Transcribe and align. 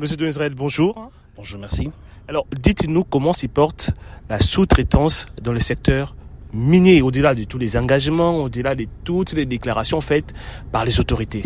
Monsieur 0.00 0.16
de 0.16 0.26
Israël, 0.26 0.54
bonjour. 0.54 1.10
Bonjour, 1.36 1.60
merci. 1.60 1.90
Alors, 2.26 2.46
dites-nous 2.58 3.04
comment 3.04 3.34
s'y 3.34 3.48
porte 3.48 3.90
la 4.30 4.38
sous-traitance 4.38 5.26
dans 5.42 5.52
le 5.52 5.60
secteur 5.60 6.16
minier, 6.54 7.02
au-delà 7.02 7.34
de 7.34 7.44
tous 7.44 7.58
les 7.58 7.76
engagements, 7.76 8.38
au-delà 8.38 8.74
de 8.74 8.86
toutes 9.04 9.34
les 9.34 9.44
déclarations 9.44 10.00
faites 10.00 10.32
par 10.72 10.86
les 10.86 11.00
autorités. 11.00 11.44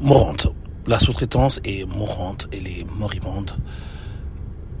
Mourante. 0.00 0.48
La 0.88 0.98
sous-traitance 0.98 1.60
est 1.62 1.84
mourante, 1.84 2.48
elle 2.50 2.66
est 2.66 2.84
moribonde. 2.98 3.52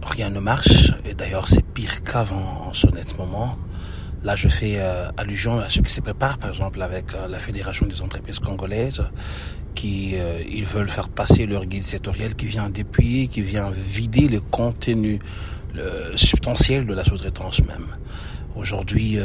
Rien 0.02 0.30
ne 0.30 0.40
marche, 0.40 0.92
et 1.04 1.14
d'ailleurs 1.14 1.46
c'est 1.46 1.64
pire 1.64 2.02
qu'avant 2.02 2.66
en 2.66 2.72
ce 2.72 2.88
net 2.88 3.16
moment. 3.16 3.56
Là, 4.24 4.34
je 4.34 4.48
fais 4.48 4.78
euh, 4.78 5.08
allusion 5.16 5.60
à 5.60 5.68
ce 5.68 5.80
qui 5.80 5.92
se 5.92 6.00
prépare, 6.00 6.38
par 6.38 6.48
exemple, 6.48 6.82
avec 6.82 7.14
euh, 7.14 7.28
la 7.28 7.38
Fédération 7.38 7.86
des 7.86 8.02
entreprises 8.02 8.40
congolaises, 8.40 9.04
qui 9.78 10.16
euh, 10.16 10.42
ils 10.50 10.64
veulent 10.64 10.88
faire 10.88 11.08
passer 11.08 11.46
leur 11.46 11.64
guide 11.66 11.84
sectoriel 11.84 12.34
qui 12.34 12.46
vient 12.46 12.68
dépouiller, 12.68 13.28
qui 13.28 13.42
vient 13.42 13.70
vider 13.70 14.26
le 14.26 14.40
contenu 14.40 15.20
le 15.72 16.16
substantiel 16.16 16.84
de 16.84 16.94
la 16.94 17.04
sous-traitance 17.04 17.60
même. 17.60 17.86
Aujourd'hui, 18.56 19.18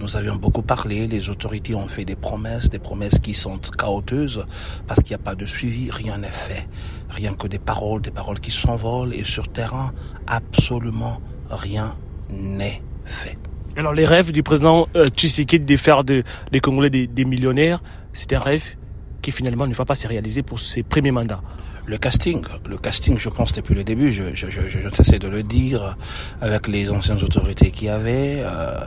nous 0.00 0.16
avions 0.16 0.34
beaucoup 0.34 0.62
parlé, 0.62 1.06
les 1.06 1.30
autorités 1.30 1.76
ont 1.76 1.86
fait 1.86 2.04
des 2.04 2.16
promesses, 2.16 2.68
des 2.68 2.80
promesses 2.80 3.20
qui 3.20 3.34
sont 3.34 3.60
chaoteuses 3.78 4.44
parce 4.88 5.00
qu'il 5.02 5.10
n'y 5.10 5.22
a 5.22 5.24
pas 5.24 5.36
de 5.36 5.46
suivi, 5.46 5.88
rien 5.90 6.18
n'est 6.18 6.38
fait. 6.46 6.66
Rien 7.10 7.34
que 7.34 7.46
des 7.46 7.60
paroles, 7.60 8.00
des 8.00 8.10
paroles 8.10 8.40
qui 8.40 8.50
s'envolent 8.50 9.14
et 9.14 9.22
sur 9.22 9.46
terrain, 9.52 9.92
absolument 10.26 11.20
rien 11.50 11.94
n'est 12.30 12.82
fait. 13.04 13.38
Alors 13.76 13.92
les 13.92 14.06
rêves 14.06 14.32
du 14.32 14.42
président 14.42 14.88
euh, 14.96 15.04
de 15.06 15.76
faire 15.76 16.02
de, 16.02 16.22
des 16.50 16.60
Congolais 16.60 16.88
des, 16.90 17.24
millionnaires, 17.26 17.82
c'est 18.14 18.32
un 18.32 18.38
rêve 18.38 18.76
qui 19.26 19.32
finalement 19.32 19.66
ne 19.66 19.74
va 19.74 19.84
pas 19.84 19.96
se 19.96 20.06
réaliser 20.06 20.44
pour 20.44 20.60
ses 20.60 20.84
premiers 20.84 21.10
mandats. 21.10 21.42
Le 21.84 21.98
casting, 21.98 22.44
le 22.64 22.78
casting, 22.78 23.18
je 23.18 23.28
pense 23.28 23.52
depuis 23.52 23.74
le 23.74 23.82
début, 23.82 24.12
je, 24.12 24.22
ne 24.22 24.90
cessais 24.90 25.18
de 25.18 25.26
le 25.26 25.42
dire 25.42 25.96
avec 26.40 26.68
les 26.68 26.92
anciennes 26.92 27.20
autorités 27.24 27.72
qui 27.72 27.88
avaient. 27.88 28.36
Euh, 28.38 28.78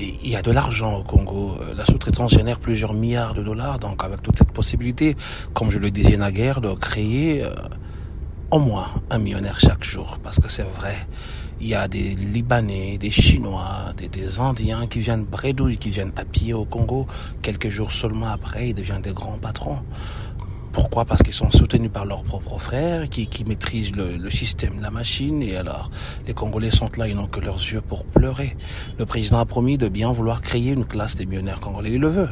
il 0.00 0.28
y 0.28 0.34
a 0.34 0.42
de 0.42 0.50
l'argent 0.50 0.96
au 0.96 1.04
Congo. 1.04 1.58
La 1.76 1.84
sous-traitance 1.84 2.32
génère 2.32 2.58
plusieurs 2.58 2.92
milliards 2.92 3.34
de 3.34 3.44
dollars. 3.44 3.78
Donc 3.78 4.02
avec 4.02 4.20
toute 4.20 4.36
cette 4.36 4.50
possibilité, 4.50 5.14
comme 5.54 5.70
je 5.70 5.78
le 5.78 5.92
disais 5.92 6.16
naguère, 6.16 6.60
de 6.60 6.72
créer 6.74 7.44
euh, 7.44 7.50
au 8.50 8.58
moins 8.58 8.88
un 9.10 9.18
millionnaire 9.18 9.60
chaque 9.60 9.84
jour. 9.84 10.18
Parce 10.24 10.40
que 10.40 10.50
c'est 10.50 10.66
vrai, 10.78 10.96
il 11.60 11.68
y 11.68 11.74
a 11.74 11.88
des 11.88 12.14
Libanais, 12.14 12.98
des 12.98 13.10
Chinois, 13.10 13.92
des, 13.96 14.08
des 14.08 14.40
Indiens 14.40 14.86
qui 14.86 15.00
viennent 15.00 15.24
bredouille, 15.24 15.76
qui 15.76 15.90
viennent 15.90 16.12
pied 16.12 16.54
au 16.54 16.64
Congo. 16.64 17.06
Quelques 17.42 17.68
jours 17.68 17.92
seulement 17.92 18.28
après, 18.28 18.70
ils 18.70 18.74
deviennent 18.74 19.02
des 19.02 19.12
grands 19.12 19.38
patrons. 19.38 19.80
Pourquoi? 20.72 21.04
Parce 21.04 21.22
qu'ils 21.22 21.34
sont 21.34 21.50
soutenus 21.50 21.90
par 21.90 22.04
leurs 22.04 22.22
propres 22.22 22.58
frères, 22.58 23.08
qui, 23.08 23.26
qui 23.26 23.44
maîtrisent 23.44 23.96
le, 23.96 24.16
le, 24.16 24.30
système, 24.30 24.80
la 24.80 24.90
machine. 24.90 25.42
Et 25.42 25.56
alors, 25.56 25.90
les 26.26 26.34
Congolais 26.34 26.70
sont 26.70 26.90
là, 26.96 27.08
ils 27.08 27.16
n'ont 27.16 27.26
que 27.26 27.40
leurs 27.40 27.58
yeux 27.58 27.80
pour 27.80 28.04
pleurer. 28.04 28.56
Le 28.98 29.06
président 29.06 29.40
a 29.40 29.46
promis 29.46 29.78
de 29.78 29.88
bien 29.88 30.12
vouloir 30.12 30.42
créer 30.42 30.70
une 30.70 30.84
classe 30.84 31.16
des 31.16 31.26
millionnaires 31.26 31.60
congolais. 31.60 31.92
Il 31.92 32.00
le 32.00 32.08
veut. 32.08 32.28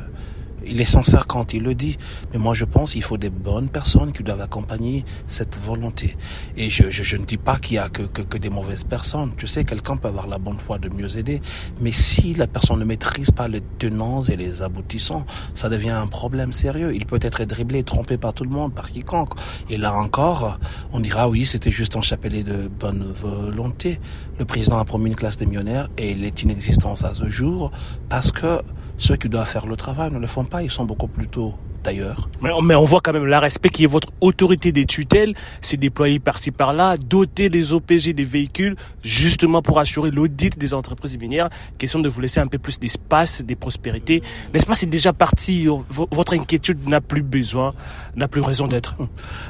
Il 0.69 0.81
est 0.81 0.85
sincère 0.85 1.27
quand 1.27 1.55
il 1.55 1.63
le 1.63 1.75
dit, 1.75 1.97
mais 2.33 2.39
moi 2.39 2.55
je 2.55 2.65
pense 2.65 2.93
qu'il 2.93 3.03
faut 3.03 3.17
des 3.17 3.31
bonnes 3.31 3.69
personnes 3.69 4.13
qui 4.13 4.23
doivent 4.23 4.41
accompagner 4.41 5.05
cette 5.27 5.57
volonté. 5.57 6.17
Et 6.57 6.71
je, 6.71 6.91
je, 6.91 7.03
je 7.03 7.17
ne 7.17 7.25
dis 7.25 7.37
pas 7.37 7.57
qu'il 7.57 7.77
y 7.77 7.79
a 7.79 7.89
que, 7.89 8.03
que, 8.03 8.23
que, 8.23 8.39
des 8.39 8.51
mauvaises 8.51 8.85
personnes. 8.85 9.33
Tu 9.37 9.47
sais, 9.47 9.65
quelqu'un 9.65 9.97
peut 9.97 10.09
avoir 10.09 10.27
la 10.27 10.39
bonne 10.39 10.59
foi 10.59 10.79
de 10.79 10.89
mieux 10.89 11.17
aider, 11.17 11.41
mais 11.81 11.93
si 11.93 12.35
la 12.35 12.47
personne 12.47 12.79
ne 12.79 12.85
maîtrise 12.85 13.31
pas 13.31 13.49
les 13.49 13.63
tenants 13.79 14.23
et 14.23 14.37
les 14.37 14.63
aboutissants, 14.63 15.25
ça 15.55 15.69
devient 15.69 15.91
un 15.91 16.07
problème 16.07 16.53
sérieux. 16.53 16.95
Il 16.95 17.07
peut 17.07 17.21
être 17.23 17.45
dribblé, 17.45 17.83
trompé 17.83 18.17
par 18.19 18.35
tout 18.35 18.45
le 18.45 18.51
monde, 18.51 18.75
par 18.75 18.91
quiconque. 18.91 19.35
Et 19.71 19.77
là 19.77 19.95
encore, 19.95 20.59
on 20.93 21.01
dira 21.01 21.29
oui, 21.29 21.45
c'était 21.45 21.71
juste 21.71 21.97
un 21.97 22.03
chapelet 22.03 22.43
de 22.43 22.69
bonne 22.69 23.05
volonté. 23.13 24.01
Le 24.39 24.45
président 24.45 24.79
a 24.79 24.85
promis 24.85 25.11
une 25.11 25.17
classe 25.17 25.37
des 25.37 25.47
millionnaires 25.47 25.89
et 25.99 26.11
il 26.13 26.25
est 26.25 26.43
inexistant 26.43 26.95
à 27.03 27.15
ce 27.15 27.29
jour 27.29 27.71
parce 28.09 28.33
que 28.33 28.63
ceux 28.99 29.17
qui 29.17 29.29
doivent 29.29 29.49
faire 29.49 29.67
le 29.67 29.77
travail 29.77 30.13
ne 30.13 30.19
le 30.19 30.27
font 30.27 30.45
pas, 30.45 30.63
ils 30.63 30.71
sont 30.71 30.85
beaucoup 30.85 31.09
plus 31.09 31.29
tôt 31.29 31.55
d'ailleurs. 31.87 32.29
Mais, 32.43 32.51
mais, 32.63 32.75
on 32.75 32.85
voit 32.85 33.01
quand 33.01 33.13
même 33.13 33.27
la 33.27 33.41
respect 33.41 33.69
qui 33.69 33.85
est 33.85 33.87
votre 33.87 34.09
autorité 34.21 34.73
des 34.73 34.87
tutelles, 34.87 35.35
c'est 35.61 35.77
déployé 35.77 36.19
par-ci 36.19 36.51
par-là, 36.51 36.97
doter 36.97 37.49
les 37.49 37.73
OPG 37.73 38.13
des 38.13 38.25
véhicules, 38.25 38.77
justement 39.05 39.63
pour 39.63 39.79
assurer 39.79 40.11
l'audit 40.11 40.59
des 40.59 40.75
entreprises 40.75 41.17
minières, 41.19 41.49
question 41.79 42.01
de 42.01 42.09
vous 42.09 42.21
laisser 42.21 42.41
un 42.41 42.49
peu 42.49 42.59
plus 42.59 42.79
d'espace, 42.81 43.43
des 43.43 43.55
prospérités. 43.55 44.23
L'espace 44.53 44.83
est 44.83 44.87
déjà 44.87 45.13
parti, 45.13 45.69
votre 46.11 46.35
inquiétude 46.35 46.89
n'a 46.89 47.01
plus 47.01 47.23
besoin, 47.23 47.73
n'a 48.17 48.27
plus 48.27 48.41
raison 48.41 48.67
d'être. 48.67 48.97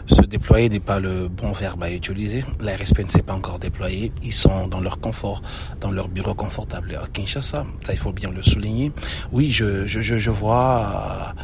Se 0.07 0.23
déployer 0.23 0.69
n'est 0.69 0.81
pas 0.81 1.01
le 1.01 1.29
bon 1.29 1.53
verbe 1.53 1.83
à 1.83 1.91
utiliser. 1.91 2.45
La 2.61 2.77
RSP 2.77 2.99
ne 3.01 3.11
s'est 3.11 3.23
pas 3.23 3.33
encore 3.33 3.59
déployée. 3.59 4.13
Ils 4.23 4.33
sont 4.33 4.69
dans 4.69 4.81
leur 4.81 5.01
confort, 5.01 5.43
dans 5.81 5.91
leur 5.91 6.09
bureau 6.09 6.35
confortable 6.35 6.99
à 7.03 7.07
Kinshasa. 7.09 7.65
Ça, 7.83 7.93
il 7.93 7.99
faut 7.99 8.13
bien 8.13 8.31
le 8.31 8.43
souligner. 8.43 8.93
Oui, 9.33 9.51
je, 9.51 9.87
je, 9.87 10.03
je, 10.03 10.19
je 10.19 10.31
vois 10.31 10.87
euh, 10.87 11.41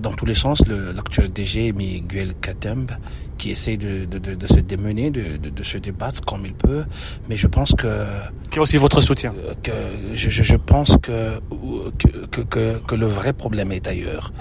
dans 0.00 0.12
tous 0.12 0.26
les 0.26 0.34
sens 0.34 0.66
l'actuel 0.68 1.32
DG 1.32 1.72
Miguel 1.72 2.34
Katemb 2.40 2.90
qui 3.38 3.50
essaie 3.50 3.76
de, 3.76 4.04
de, 4.04 4.18
de, 4.18 4.34
de 4.34 4.46
se 4.46 4.60
démener, 4.60 5.10
de, 5.10 5.36
de, 5.36 5.62
se 5.62 5.78
débattre 5.78 6.22
comme 6.22 6.46
il 6.46 6.54
peut, 6.54 6.84
mais 7.28 7.36
je 7.36 7.46
pense 7.46 7.72
que 7.72 8.04
qui 8.50 8.58
a 8.58 8.62
aussi 8.62 8.76
votre 8.76 9.00
soutien. 9.00 9.34
Que 9.62 9.72
je, 10.14 10.30
je, 10.30 10.56
pense 10.56 10.96
que 11.02 11.40
que, 12.30 12.40
que 12.42 12.78
que 12.78 12.94
le 12.94 13.06
vrai 13.06 13.32
problème 13.32 13.72
est 13.72 13.86
ailleurs. 13.86 14.32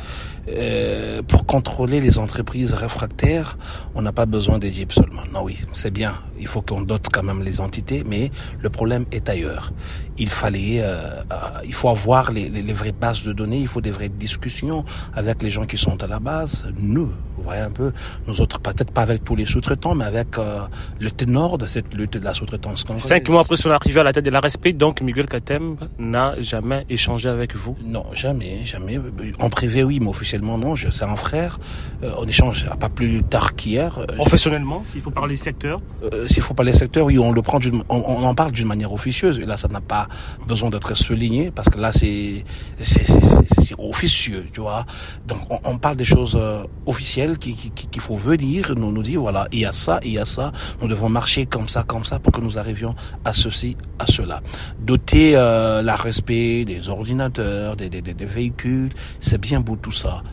Euh, 0.47 1.23
pour 1.23 1.47
contrôler 1.47 2.00
les 2.00 2.19
entreprises 2.19 2.75
réfractaires, 2.75 3.57
on 3.95 4.03
n'a 4.03 4.11
pas 4.11 4.28
besoin 4.28 4.59
jeeps 4.61 4.94
seulement. 4.94 5.23
Non, 5.33 5.41
oui, 5.44 5.57
c'est 5.73 5.91
bien. 5.91 6.13
Il 6.39 6.45
faut 6.45 6.62
qu'on 6.62 6.81
dote 6.81 7.07
quand 7.12 7.23
même 7.23 7.41
les 7.41 7.62
entités, 7.62 8.03
mais 8.06 8.29
le 8.59 8.69
problème 8.69 9.06
est 9.12 9.27
ailleurs. 9.27 9.73
Il 10.17 10.29
fallait, 10.29 10.81
euh, 10.81 11.22
euh, 11.31 11.62
il 11.63 11.73
faut 11.73 11.89
avoir 11.89 12.31
les, 12.31 12.50
les, 12.50 12.62
les, 12.62 12.73
vraies 12.73 12.91
bases 12.91 13.23
de 13.23 13.33
données. 13.33 13.59
Il 13.59 13.67
faut 13.67 13.81
des 13.81 13.91
vraies 13.91 14.09
discussions 14.09 14.85
avec 15.13 15.41
les 15.41 15.50
gens 15.50 15.66
qui 15.66 15.77
sont 15.77 16.01
à 16.03 16.07
la 16.07 16.19
base. 16.19 16.67
Nous, 16.77 17.07
vous 17.38 17.44
voyez 17.44 17.62
un 17.62 17.72
peu, 17.72 17.91
nous 18.27 18.39
autres, 18.39 18.59
peut-être 18.85 18.94
pas 18.94 19.01
avec 19.01 19.23
tous 19.23 19.35
les 19.35 19.46
sous-traitants, 19.46 19.96
mais 19.96 20.06
avec 20.06 20.38
euh, 20.38 20.62
le 21.00 21.12
ténor 21.12 21.57
de 21.57 21.66
cette 21.66 21.94
lutte 21.94 22.18
de 22.18 22.23
la 22.23 22.34
sous-traitance 22.34 22.84
congolaise. 22.84 23.07
Cinq 23.07 23.29
mois 23.29 23.41
après 23.41 23.57
son 23.57 23.72
arrivée 23.72 24.00
à 24.00 24.03
la 24.03 24.13
tête 24.13 24.25
de 24.25 24.29
la 24.29 24.40
respect, 24.40 24.73
donc 24.73 25.01
Miguel 25.01 25.25
Katem 25.25 25.78
n'a 26.00 26.40
jamais 26.41 26.85
échangé 26.90 27.29
avec 27.29 27.56
vous. 27.56 27.75
Non, 27.84 28.06
jamais, 28.13 28.66
jamais. 28.66 29.00
En 29.40 29.50
privé, 29.50 29.84
oui, 29.84 30.00
mais 30.00 30.07
officiellement 30.07 30.57
non, 30.57 30.75
je, 30.75 30.90
c'est 30.91 31.06
un 31.06 31.16
frère. 31.16 31.59
Euh, 32.03 32.12
on 32.18 32.25
échange 32.28 32.69
pas 32.79 32.90
plus 32.90 33.24
tard 33.24 33.56
qu'hier. 33.56 34.00
Euh, 34.00 34.06
Professionnellement, 34.16 34.84
s'il 34.88 35.01
faut 35.01 35.12
parler 35.12 35.35
secteur 35.35 35.81
euh, 36.03 36.28
S'il 36.28 36.44
faut 36.44 36.53
parler 36.53 36.74
secteur, 36.74 37.06
oui, 37.06 37.18
on 37.18 37.31
le 37.31 37.41
prend 37.41 37.59
on, 37.90 37.95
on, 37.95 38.24
en 38.24 38.35
parle 38.35 38.51
d'une 38.51 38.68
manière 38.68 38.94
officieuse. 38.94 39.40
Et 39.40 39.45
là, 39.45 39.57
ça 39.57 39.68
n'a 39.68 39.81
pas 39.81 40.07
besoin 40.47 40.69
d'être 40.69 40.94
souligné 40.95 41.51
parce 41.51 41.69
que 41.69 41.79
là, 41.79 41.91
c'est, 41.91 42.44
c'est, 42.78 43.06
c'est, 43.06 43.75
officieux, 43.78 44.47
tu 44.53 44.62
vois. 44.62 44.85
Donc, 45.28 45.40
on, 45.50 45.59
on 45.63 45.78
parle 45.78 45.95
des 45.95 46.06
choses 46.06 46.38
euh, 46.40 46.63
officielles 46.85 47.38
qu'il 47.38 47.56
qui, 47.56 47.72
qui, 47.72 48.00
faut 48.00 48.16
venir 48.16 48.75
nous, 48.80 48.91
nous 48.91 49.03
dire, 49.03 49.22
voilà, 49.22 49.47
il 49.52 49.59
y 49.59 49.66
a 49.66 49.74
ça, 49.74 50.00
il 50.03 50.13
y 50.13 50.19
a 50.19 50.25
ça. 50.25 50.52
Nous 50.81 50.88
devons 50.88 51.09
marcher 51.09 51.46
comme 51.46 51.68
ça, 51.69 51.84
comme 51.84 52.06
ça 52.06 52.19
pour 52.19 52.31
que 52.31 52.41
nous 52.41 52.58
arrivions 52.58 52.96
à 53.24 53.34
ceci, 53.34 53.78
à 54.00 54.06
cela. 54.06 54.41
Doter 54.80 55.36
euh, 55.36 55.81
la 55.81 55.96
respect 55.96 56.66
des 56.66 56.90
ordinateurs, 56.90 57.75
des, 57.75 57.90
des, 57.90 58.02
des 58.02 58.25
véhicules, 58.25 58.90
c'est 59.19 59.40
bien 59.40 59.59
beau 59.59 59.75
tout 59.75 59.91
ça 59.91 60.24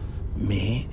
mais 0.42 0.86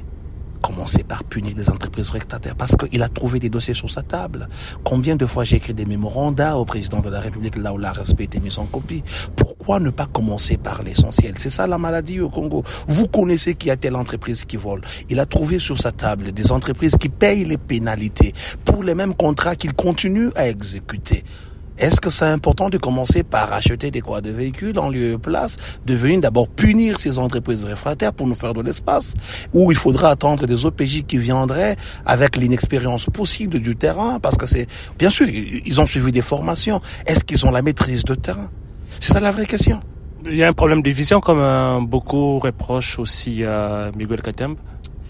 commencer 0.62 1.04
par 1.04 1.24
punir 1.24 1.54
les 1.56 1.70
entreprises 1.70 2.10
rectataires 2.10 2.56
parce 2.56 2.76
qu'il 2.76 3.02
a 3.04 3.10
trouvé 3.10 3.40
des 3.40 3.50
dossiers 3.50 3.74
sur 3.74 3.90
sa 3.90 4.04
table. 4.04 4.48
Combien 4.84 5.16
de 5.16 5.26
fois 5.26 5.44
j'ai 5.44 5.58
écrit 5.58 5.74
des 5.74 5.86
mémorandas 5.86 6.56
au 6.56 6.66
président 6.66 7.00
de 7.00 7.10
la 7.10 7.20
République 7.20 7.58
là 7.58 7.74
où 7.74 7.78
la 7.78 7.92
respect 7.92 8.26
était 8.26 8.40
mis 8.40 8.58
en 8.58 8.66
copie? 8.66 9.04
Pourquoi 9.36 9.80
ne 9.80 9.90
pas 9.90 10.06
commencer 10.06 10.58
par 10.58 10.84
l'essentiel? 10.84 11.34
C'est 11.38 11.50
ça 11.50 11.68
la 11.68 11.78
maladie 11.78 12.20
au 12.20 12.30
Congo. 12.30 12.64
Vous 12.88 13.08
connaissez 13.08 13.56
qui 13.56 13.70
a 13.70 13.78
telle 13.78 13.96
entreprise 13.96 14.46
qui 14.46 14.58
vole. 14.58 14.82
Il 15.10 15.20
a 15.20 15.26
trouvé 15.26 15.60
sur 15.60 15.78
sa 15.78 15.92
table 15.92 16.32
des 16.32 16.52
entreprises 16.52 16.98
qui 16.98 17.10
payent 17.10 17.46
les 17.46 17.58
pénalités 17.58 18.34
pour 18.66 18.84
les 18.84 18.96
mêmes 18.96 19.16
contrats 19.16 19.56
qu'il 19.56 19.74
continue 19.74 20.30
à 20.36 20.48
exécuter. 20.48 21.24
Est-ce 21.80 22.02
que 22.02 22.10
c'est 22.10 22.26
important 22.26 22.70
de 22.70 22.78
commencer 22.78 23.24
par 23.24 23.54
acheter 23.54 23.90
des 23.90 24.02
quoi 24.02 24.20
de 24.20 24.32
véhicules 24.32 24.78
en 24.78 24.90
lieu 24.90 25.14
et 25.14 25.18
place, 25.18 25.56
de 25.86 25.94
venir 25.96 26.20
d'abord 26.20 26.50
punir 26.50 27.00
ces 27.00 27.18
entreprises 27.18 27.64
réfractaires 27.64 28.12
pour 28.12 28.28
nous 28.28 28.36
faire 28.36 28.54
de 28.54 28.62
l'espace, 28.62 29.14
ou 29.54 29.72
il 29.72 29.78
faudra 29.78 30.10
attendre 30.10 30.46
des 30.46 30.66
OPJ 30.66 31.04
qui 31.08 31.18
viendraient 31.18 31.78
avec 32.06 32.36
l'inexpérience 32.36 33.06
possible 33.06 33.60
du 33.60 33.78
terrain, 33.78 34.20
parce 34.20 34.36
que 34.36 34.46
c'est, 34.46 34.68
bien 34.98 35.10
sûr, 35.10 35.28
ils 35.30 35.80
ont 35.80 35.86
suivi 35.86 36.12
des 36.12 36.22
formations. 36.22 36.82
Est-ce 37.06 37.24
qu'ils 37.24 37.46
ont 37.46 37.52
la 37.52 37.62
maîtrise 37.62 38.04
de 38.04 38.14
terrain? 38.14 38.50
C'est 39.00 39.14
ça 39.14 39.22
la 39.22 39.32
vraie 39.32 39.46
question. 39.46 39.80
Il 40.26 40.36
y 40.36 40.44
a 40.44 40.50
un 40.50 40.54
problème 40.54 40.82
de 40.82 40.90
vision, 40.90 41.22
comme 41.22 41.40
euh, 41.40 41.80
beaucoup 41.80 42.40
reprochent 42.40 43.00
aussi 43.00 43.46
à 43.46 43.90
Miguel 43.96 44.22
Katemb 44.22 44.58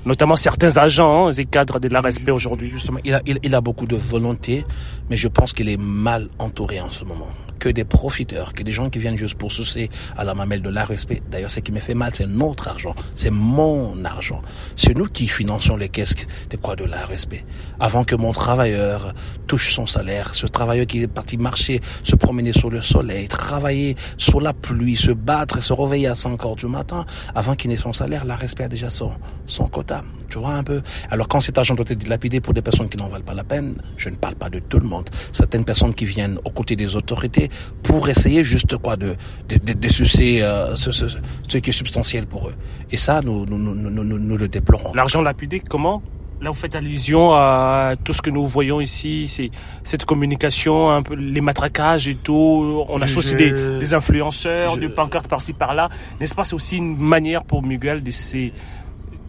notamment 0.10 0.36
certains 0.36 0.76
agents 0.78 1.32
et 1.32 1.46
cadres 1.46 1.80
de 1.80 1.88
la 1.88 2.02
aujourd'hui. 2.34 2.68
Justement, 2.68 3.00
il 3.06 3.14
a, 3.14 3.22
il, 3.28 3.38
il 3.44 3.54
a 3.54 3.62
beaucoup 3.62 3.86
de 3.86 3.96
volonté, 3.96 4.66
mais 5.10 5.16
je 5.16 5.28
pense 5.28 5.54
qu'il 5.54 5.70
est 5.70 5.78
mal 5.78 6.28
entouré 6.40 6.82
en 6.82 6.90
ce 6.90 7.06
moment. 7.06 7.30
Que 7.60 7.70
des 7.70 7.84
profiteurs, 7.84 8.54
que 8.54 8.64
des 8.64 8.72
gens 8.72 8.90
qui 8.90 9.00
viennent 9.00 9.18
juste 9.18 9.36
pour 9.36 9.52
soucier 9.52 9.90
à 10.18 10.24
la 10.24 10.34
mamelle 10.34 10.62
de 10.62 10.70
l'ARSP. 10.70 11.22
D'ailleurs, 11.30 11.52
ce 11.52 11.60
qui 11.60 11.72
me 11.72 11.80
fait 11.80 11.94
mal, 11.94 12.12
c'est 12.16 12.26
notre 12.26 12.68
argent, 12.70 12.96
c'est 13.16 13.30
mon 13.30 14.04
argent. 14.06 14.42
C'est 14.76 14.98
nous 14.98 15.06
qui 15.06 15.28
finançons 15.28 15.76
les 15.76 15.90
caisses 15.90 16.16
de 16.50 16.58
quoi 16.58 16.76
de 16.76 16.86
l'ARSP. 16.86 17.36
Avant 17.80 18.04
que 18.04 18.16
mon 18.16 18.32
travailleur 18.32 19.14
touche 19.48 19.74
son 19.74 19.86
salaire, 19.86 20.34
ce 20.34 20.48
travailleur 20.48 20.88
qui 20.88 21.02
est 21.02 21.08
parti 21.08 21.38
marcher, 21.38 21.82
se 22.04 22.16
promener 22.16 22.54
sur 22.54 22.70
le 22.70 22.82
soleil, 22.82 23.28
travailler 23.28 23.96
sous 24.18 24.40
la 24.40 24.54
pluie, 24.54 24.96
se 24.96 25.12
battre, 25.12 25.62
se 25.62 25.74
réveiller 25.74 26.08
à 26.08 26.16
5 26.16 26.44
heures 26.46 26.56
du 26.56 26.68
matin, 26.68 27.06
avant 27.36 27.56
qu'il 27.56 27.70
n'ait 27.70 27.78
son 27.78 27.94
salaire, 27.94 28.26
l'ARSP 28.26 28.62
a 28.62 28.68
déjà 28.68 28.90
son, 28.90 29.12
son 29.46 29.68
quota. 29.68 30.02
Tu 30.30 30.38
vois 30.38 30.54
un 30.54 30.64
peu? 30.64 30.82
Alors 31.10 31.28
quand 31.28 31.40
cet 31.40 31.58
argent 31.58 31.76
doit 31.76 31.86
être 31.88 31.98
dilapidé 31.98 32.40
pour 32.40 32.54
des 32.54 32.62
personnes 32.62 32.88
qui 32.88 32.98
n'en 32.98 33.10
valent 33.10 33.26
pas 33.26 33.34
la 33.34 33.44
peine, 33.44 33.76
je 33.98 34.10
ne 34.10 34.16
parle 34.16 34.36
pas 34.36 34.50
de 34.50 34.60
tout 34.60 34.80
le 34.80 34.88
monde. 34.88 35.10
Certaines 35.32 35.66
personnes 35.66 35.94
qui 35.94 36.06
viennent 36.06 36.38
aux 36.46 36.52
côtés 36.52 36.76
des 36.76 36.96
autorités 36.96 37.49
pour 37.84 38.10
essayer 38.10 38.44
juste 38.44 38.78
quoi 38.78 38.96
de 38.96 39.16
de, 39.48 39.56
de, 39.58 39.74
de 39.74 39.88
sucer 39.88 40.42
euh, 40.42 40.76
ce, 40.76 40.92
ce, 40.92 41.06
ce, 41.48 41.58
qui 41.58 41.70
est 41.70 41.74
substantiel 41.74 42.26
pour 42.28 42.50
eux. 42.50 42.56
Et 42.92 42.98
ça, 42.98 43.22
nous 43.22 43.46
nous, 43.46 43.58
nous, 43.58 43.74
nous, 43.76 44.04
nous, 44.20 44.38
le 44.38 44.48
déplorons. 44.48 44.94
L'argent 44.94 45.22
lapidé, 45.22 45.60
comment? 45.60 46.02
Là, 46.42 46.52
vous 46.52 46.56
faites 46.58 46.76
allusion 46.76 47.34
à 47.34 47.96
tout 48.02 48.14
ce 48.14 48.22
que 48.22 48.30
nous 48.30 48.48
voyons 48.48 48.80
ici, 48.80 49.28
c'est 49.28 49.52
cette 49.84 50.06
communication, 50.06 50.90
un 50.90 51.02
peu 51.04 51.14
les 51.16 51.42
matraquages 51.42 52.08
et 52.08 52.16
tout. 52.16 52.86
On 52.88 53.02
associe 53.02 53.36
des, 53.36 53.52
des 53.80 53.94
influenceurs, 53.94 54.76
je- 54.76 54.80
des 54.80 54.88
pancartes 54.90 55.28
par-ci 55.28 55.52
par-là. 55.52 55.90
N'est-ce 56.22 56.34
pas 56.36 56.46
C'est 56.46 56.56
aussi 56.56 56.78
une 56.78 56.96
manière 56.98 57.44
pour 57.44 57.62
Miguel 57.62 58.02
de 58.02 58.12
se 58.12 58.52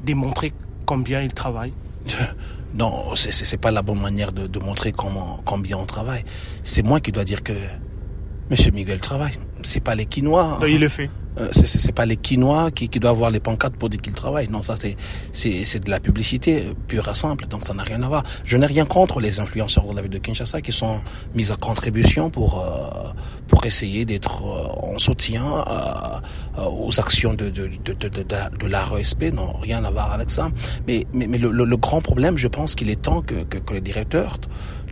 démontrer 0.05 0.53
combien 0.87 1.21
il 1.21 1.33
travaille? 1.33 1.73
Non, 2.73 3.17
c'est 3.17 3.33
c'est 3.33 3.45
c'est 3.47 3.57
pas 3.57 3.73
la 3.73 3.83
bonne 3.83 4.01
manière 4.01 4.31
de, 4.31 4.47
de 4.47 4.59
montrer 4.61 4.93
comment 4.93 5.41
combien 5.45 5.77
on 5.77 5.87
travaille. 5.87 6.23
C'est 6.63 6.85
moi 6.85 7.01
qui 7.01 7.11
dois 7.11 7.25
dire 7.25 7.43
que 7.43 7.53
Monsieur 8.50 8.73
Miguel 8.73 8.99
travaille. 8.99 9.35
C'est 9.62 9.82
pas 9.82 9.94
les 9.94 10.06
quinois. 10.06 10.58
Donc, 10.61 10.69
il 10.70 10.81
le 10.81 10.88
fait. 10.88 11.08
Euh, 11.38 11.49
c'est- 11.52 11.93
pas 11.93 12.06
les 12.06 12.17
quinois 12.17 12.73
qui, 12.73 12.88
qui 12.88 12.99
doivent 12.99 13.14
avoir 13.14 13.31
les 13.31 13.38
pancartes 13.38 13.76
pour 13.76 13.88
dire 13.88 14.00
qu'ils 14.00 14.12
travaillent. 14.14 14.49
Non, 14.49 14.62
ça 14.62 14.75
c'est 14.79 14.97
c'est 15.32 15.62
c'est 15.62 15.79
de 15.85 15.88
la 15.91 16.00
publicité 16.00 16.73
pure 16.88 17.08
et 17.08 17.14
simple. 17.14 17.47
Donc 17.47 17.64
ça 17.67 17.73
n'a 17.73 17.85
rien 17.85 18.02
à 18.02 18.08
voir. 18.08 18.25
Je 18.44 18.56
n'ai 18.56 18.67
rien 18.67 18.85
contre 18.85 19.20
les 19.20 19.38
influenceurs 19.38 19.85
de 19.85 19.94
la 19.94 20.02
ville 20.02 20.11
de 20.11 20.19
Kinshasa 20.19 20.61
qui 20.61 20.73
sont 20.73 21.00
mis 21.35 21.52
à 21.52 21.56
contribution 21.56 22.31
pour 22.31 22.58
euh, 22.61 23.12
pour 23.50 23.67
essayer 23.67 24.05
d'être 24.05 24.44
euh, 24.47 24.94
en 24.94 24.99
soutien 24.99 25.44
euh, 25.44 26.58
euh, 26.58 26.70
aux 26.70 27.00
actions 27.00 27.35
de 27.35 27.50
de 27.50 27.67
de 27.67 27.93
de, 27.93 28.08
de, 28.08 28.67
la 28.67 28.85
RESP. 28.85 29.32
Non, 29.35 29.55
rien 29.61 29.85
à 29.85 29.91
voir 29.91 30.12
avec 30.12 30.31
ça. 30.31 30.50
Mais 30.87 31.05
mais, 31.12 31.26
mais 31.26 31.37
le, 31.37 31.50
le, 31.50 31.76
grand 31.76 32.00
problème, 32.00 32.37
je 32.37 32.49
pense 32.49 32.75
qu'il 32.76 32.88
est 32.91 33.02
temps 33.02 33.23
que 33.23 33.43
que, 33.43 33.58
que 33.58 33.75
le 33.75 33.81
directeur 33.81 34.38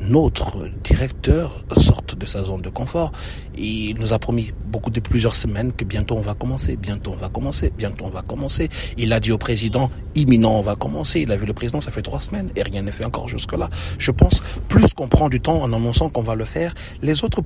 notre 0.01 0.69
directeur 0.85 1.65
sorte 1.77 2.17
de 2.17 2.27
sa 2.27 2.45
zone 2.45 2.63
de 2.63 2.69
confort. 2.69 3.13
Il 3.57 3.97
nous 3.99 4.13
a 4.13 4.19
promis 4.19 4.53
beaucoup 4.67 4.91
de 4.91 5.01
plusieurs 5.01 5.35
semaines 5.35 5.73
que 5.73 5.85
bientôt 5.85 6.17
on 6.17 6.21
va 6.21 6.35
commencer, 6.35 6.77
bientôt 6.77 7.13
on 7.13 7.17
va 7.17 7.29
commencer, 7.29 7.73
bientôt 7.77 8.05
on 8.07 8.11
va 8.11 8.23
commencer. 8.23 8.69
Il 8.97 9.13
a 9.13 9.21
dit 9.21 9.33
au 9.33 9.39
président, 9.39 9.91
imminent 10.15 10.59
on 10.59 10.63
va 10.63 10.77
commencer. 10.77 11.21
Il 11.21 11.33
a 11.33 11.37
vu 11.37 11.47
le 11.47 11.53
président, 11.53 11.81
ça 11.81 11.91
fait 11.91 12.03
trois 12.03 12.21
semaines 12.21 12.51
et 12.57 12.63
rien 12.63 12.83
n'est 12.83 12.93
fait 12.93 13.05
encore 13.05 13.29
jusque-là. 13.29 13.71
Je 13.99 14.11
pense, 14.11 14.43
plus 14.69 14.93
qu'on 14.95 15.09
prend 15.09 15.29
du 15.29 15.41
temps 15.41 15.61
en 15.63 15.73
annonçant 15.73 16.09
qu'on 16.09 16.23
va 16.23 16.37
le 16.37 16.45
faire, 16.45 16.75
les 17.03 17.25
autres 17.25 17.43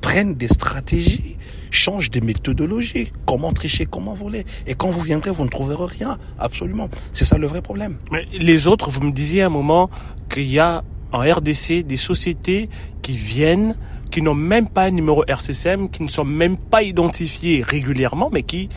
prennent 0.00 0.25
des 0.34 0.48
stratégies, 0.48 1.36
changent 1.70 2.10
des 2.10 2.20
méthodologies. 2.20 3.12
Comment 3.26 3.52
tricher, 3.52 3.86
comment 3.86 4.14
voler. 4.14 4.44
Et 4.66 4.74
quand 4.74 4.90
vous 4.90 5.00
viendrez, 5.00 5.30
vous 5.30 5.44
ne 5.44 5.48
trouverez 5.48 5.94
rien. 5.98 6.18
Absolument. 6.38 6.88
C'est 7.12 7.24
ça 7.24 7.38
le 7.38 7.46
vrai 7.46 7.62
problème. 7.62 7.98
Mais 8.10 8.26
les 8.32 8.66
autres, 8.66 8.90
vous 8.90 9.00
me 9.00 9.12
disiez 9.12 9.42
à 9.42 9.46
un 9.46 9.50
moment 9.50 9.90
qu'il 10.28 10.48
y 10.50 10.58
a 10.58 10.84
en 11.12 11.20
RDC 11.20 11.84
des 11.86 11.96
sociétés 11.96 12.68
qui 13.02 13.16
viennent, 13.16 13.76
qui 14.10 14.22
n'ont 14.22 14.34
même 14.34 14.68
pas 14.68 14.84
un 14.84 14.90
numéro 14.90 15.24
RCCM, 15.26 15.90
qui 15.90 16.02
ne 16.02 16.08
sont 16.08 16.24
même 16.24 16.56
pas 16.56 16.82
identifiées 16.82 17.62
régulièrement, 17.62 18.30
mais 18.32 18.42
qui, 18.42 18.68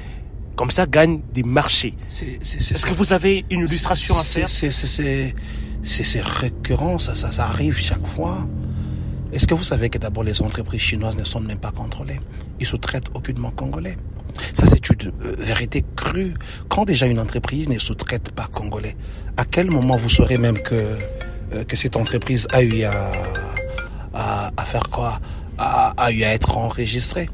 comme 0.56 0.72
ça, 0.72 0.86
gagnent 0.86 1.22
des 1.34 1.44
marchés. 1.44 1.96
Est-ce 2.12 2.86
que 2.86 2.94
vous 2.94 3.14
avez 3.14 3.46
une 3.50 3.62
illustration 3.62 4.18
à 4.18 4.24
faire? 4.24 4.50
c'est 5.82 6.22
récurrent, 6.22 7.00
ça, 7.00 7.16
ça, 7.16 7.32
ça 7.32 7.46
arrive 7.46 7.78
chaque 7.78 8.06
fois. 8.06 8.48
Est-ce 9.32 9.46
que 9.46 9.54
vous 9.54 9.64
savez 9.64 9.90
que 9.90 9.98
d'abord 9.98 10.24
les 10.24 10.42
entreprises 10.42 10.82
chinoises 10.82 11.18
ne 11.18 11.24
sont 11.24 11.40
même 11.40 11.60
pas 11.60 11.72
contrôlées? 11.72 12.20
Ils 12.60 12.66
sous-traitent 12.66 13.10
aucunement 13.14 13.52
congolais. 13.52 13.96
Ça, 14.54 14.66
c'est 14.66 14.90
une 14.90 15.12
euh, 15.24 15.36
vérité 15.38 15.84
crue. 15.96 16.34
Quand 16.68 16.86
déjà 16.86 17.06
une 17.06 17.20
entreprise 17.20 17.70
ne 17.70 17.78
sous-traite 17.78 18.32
pas 18.32 18.48
congolais, 18.52 18.96
à 19.38 19.46
quel 19.46 19.70
moment 19.70 19.98
vous 19.98 20.10
saurez 20.10 20.38
même 20.38 20.58
que, 20.60 20.98
euh, 21.54 21.64
que 21.64 21.76
cette 21.76 21.96
entreprise 21.96 22.48
a 22.52 22.64
eu 22.64 22.84
à, 22.84 23.12
à, 24.14 24.52
à 24.56 24.66
faire 24.66 24.90
quoi? 24.90 25.20
A, 25.58 25.94
a 25.98 26.12
eu 26.12 26.24
à 26.24 26.34
être 26.34 26.58
enregistrée? 26.58 27.30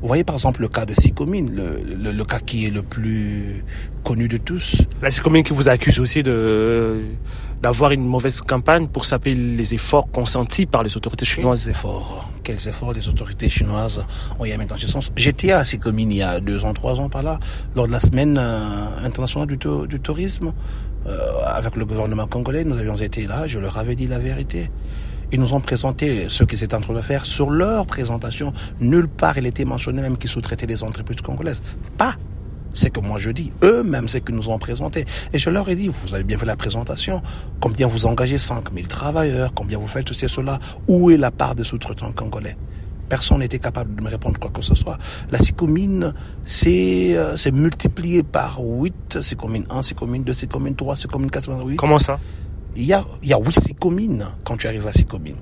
Vous 0.00 0.06
voyez 0.08 0.24
par 0.24 0.36
exemple 0.36 0.60
le 0.60 0.68
cas 0.68 0.86
de 0.86 0.94
Sicomine, 0.94 1.50
le, 1.54 1.80
le, 2.02 2.12
le 2.12 2.24
cas 2.24 2.38
qui 2.38 2.66
est 2.66 2.70
le 2.70 2.82
plus 2.82 3.64
connu 4.04 4.28
de 4.28 4.36
tous. 4.36 4.82
Là, 5.02 5.10
c'est 5.10 5.22
combien 5.22 5.42
qui 5.42 5.52
vous 5.52 5.68
accuse 5.68 5.98
aussi 6.00 6.22
de 6.22 7.02
d'avoir 7.60 7.90
une 7.90 8.04
mauvaise 8.04 8.40
campagne 8.40 8.86
pour 8.86 9.04
saper 9.04 9.34
les 9.34 9.74
efforts 9.74 10.08
consentis 10.12 10.64
par 10.66 10.84
les 10.84 10.96
autorités 10.96 11.24
chinoises. 11.24 11.64
Quels 11.64 11.72
efforts, 11.72 12.30
quels 12.44 12.68
efforts 12.68 12.92
les 12.92 13.08
autorités 13.08 13.48
chinoises 13.48 14.04
ont 14.38 14.44
eu 14.44 14.52
à 14.52 14.56
mettre 14.56 14.74
dans 14.74 14.80
ce 14.80 14.86
sens? 14.86 15.10
J'étais 15.16 15.50
à 15.50 15.64
Sicomine 15.64 16.12
il 16.12 16.18
y 16.18 16.22
a 16.22 16.38
deux 16.38 16.64
ans, 16.64 16.72
trois 16.72 17.00
ans 17.00 17.08
par 17.08 17.24
là, 17.24 17.40
lors 17.74 17.88
de 17.88 17.92
la 17.92 17.98
semaine 17.98 18.38
euh, 18.38 19.04
internationale 19.04 19.48
du, 19.48 19.56
du 19.88 19.98
tourisme, 19.98 20.52
euh, 21.08 21.18
avec 21.44 21.74
le 21.74 21.84
gouvernement 21.84 22.28
congolais. 22.28 22.62
Nous 22.62 22.78
avions 22.78 22.94
été 22.94 23.26
là, 23.26 23.48
je 23.48 23.58
leur 23.58 23.76
avais 23.76 23.96
dit 23.96 24.06
la 24.06 24.20
vérité. 24.20 24.70
Ils 25.32 25.40
nous 25.40 25.54
ont 25.54 25.60
présenté 25.60 26.28
ce 26.28 26.44
qu'ils 26.44 26.64
étaient 26.64 26.74
en 26.74 26.80
train 26.80 26.94
de 26.94 27.00
faire. 27.00 27.26
Sur 27.26 27.50
leur 27.50 27.86
présentation, 27.86 28.52
nulle 28.80 29.08
part 29.08 29.36
il 29.38 29.46
était 29.46 29.64
mentionné 29.64 30.00
même 30.02 30.16
qu'ils 30.16 30.30
sous-traitaient 30.30 30.66
les 30.66 30.82
entreprises 30.82 31.20
congolaises. 31.20 31.62
Pas 31.96 32.14
c'est 32.74 32.90
que 32.90 33.00
moi 33.00 33.18
je 33.18 33.30
dis, 33.30 33.52
eux-mêmes, 33.64 34.08
c'est 34.08 34.20
que 34.20 34.30
nous 34.30 34.50
ont 34.50 34.58
présenté. 34.58 35.04
Et 35.32 35.38
je 35.38 35.50
leur 35.50 35.68
ai 35.68 35.74
dit, 35.74 35.88
vous 35.88 36.14
avez 36.14 36.24
bien 36.24 36.38
fait 36.38 36.46
la 36.46 36.54
présentation, 36.56 37.22
combien 37.60 37.86
vous 37.86 38.06
engagez 38.06 38.38
5000 38.38 38.86
travailleurs, 38.88 39.52
combien 39.54 39.78
vous 39.78 39.86
faites 39.86 40.08
ceci 40.08 40.26
et 40.26 40.28
cela, 40.28 40.58
où 40.86 41.10
est 41.10 41.16
la 41.16 41.30
part 41.30 41.54
des 41.54 41.64
sous-traitants 41.64 42.12
congolais? 42.12 42.56
Personne 43.08 43.38
n'était 43.38 43.58
capable 43.58 43.94
de 43.94 44.02
me 44.02 44.10
répondre 44.10 44.38
quoi 44.38 44.50
que 44.50 44.60
ce 44.60 44.74
soit. 44.74 44.98
La 45.30 45.38
Sicomine, 45.38 46.12
c'est 46.44 47.16
euh, 47.16 47.36
multiplié 47.52 48.22
par 48.22 48.60
8, 48.60 49.22
Sicomine 49.22 49.64
1, 49.70 49.82
Sicomine 49.82 50.24
2, 50.24 50.32
Sicomine 50.34 50.76
3, 50.76 50.96
Sicomine 50.96 51.30
4, 51.30 51.42
Sicomine 51.44 51.68
8. 51.68 51.76
Comment 51.76 51.98
ça? 51.98 52.18
Il 52.78 52.84
y 52.84 52.92
a, 52.92 53.04
il 53.24 53.28
y 53.28 53.34
a 53.34 53.38
8 53.38 53.60
Sicomines 53.60 54.28
quand 54.44 54.56
tu 54.56 54.68
arrives 54.68 54.86
à 54.86 54.92
Sicomine. 54.92 55.36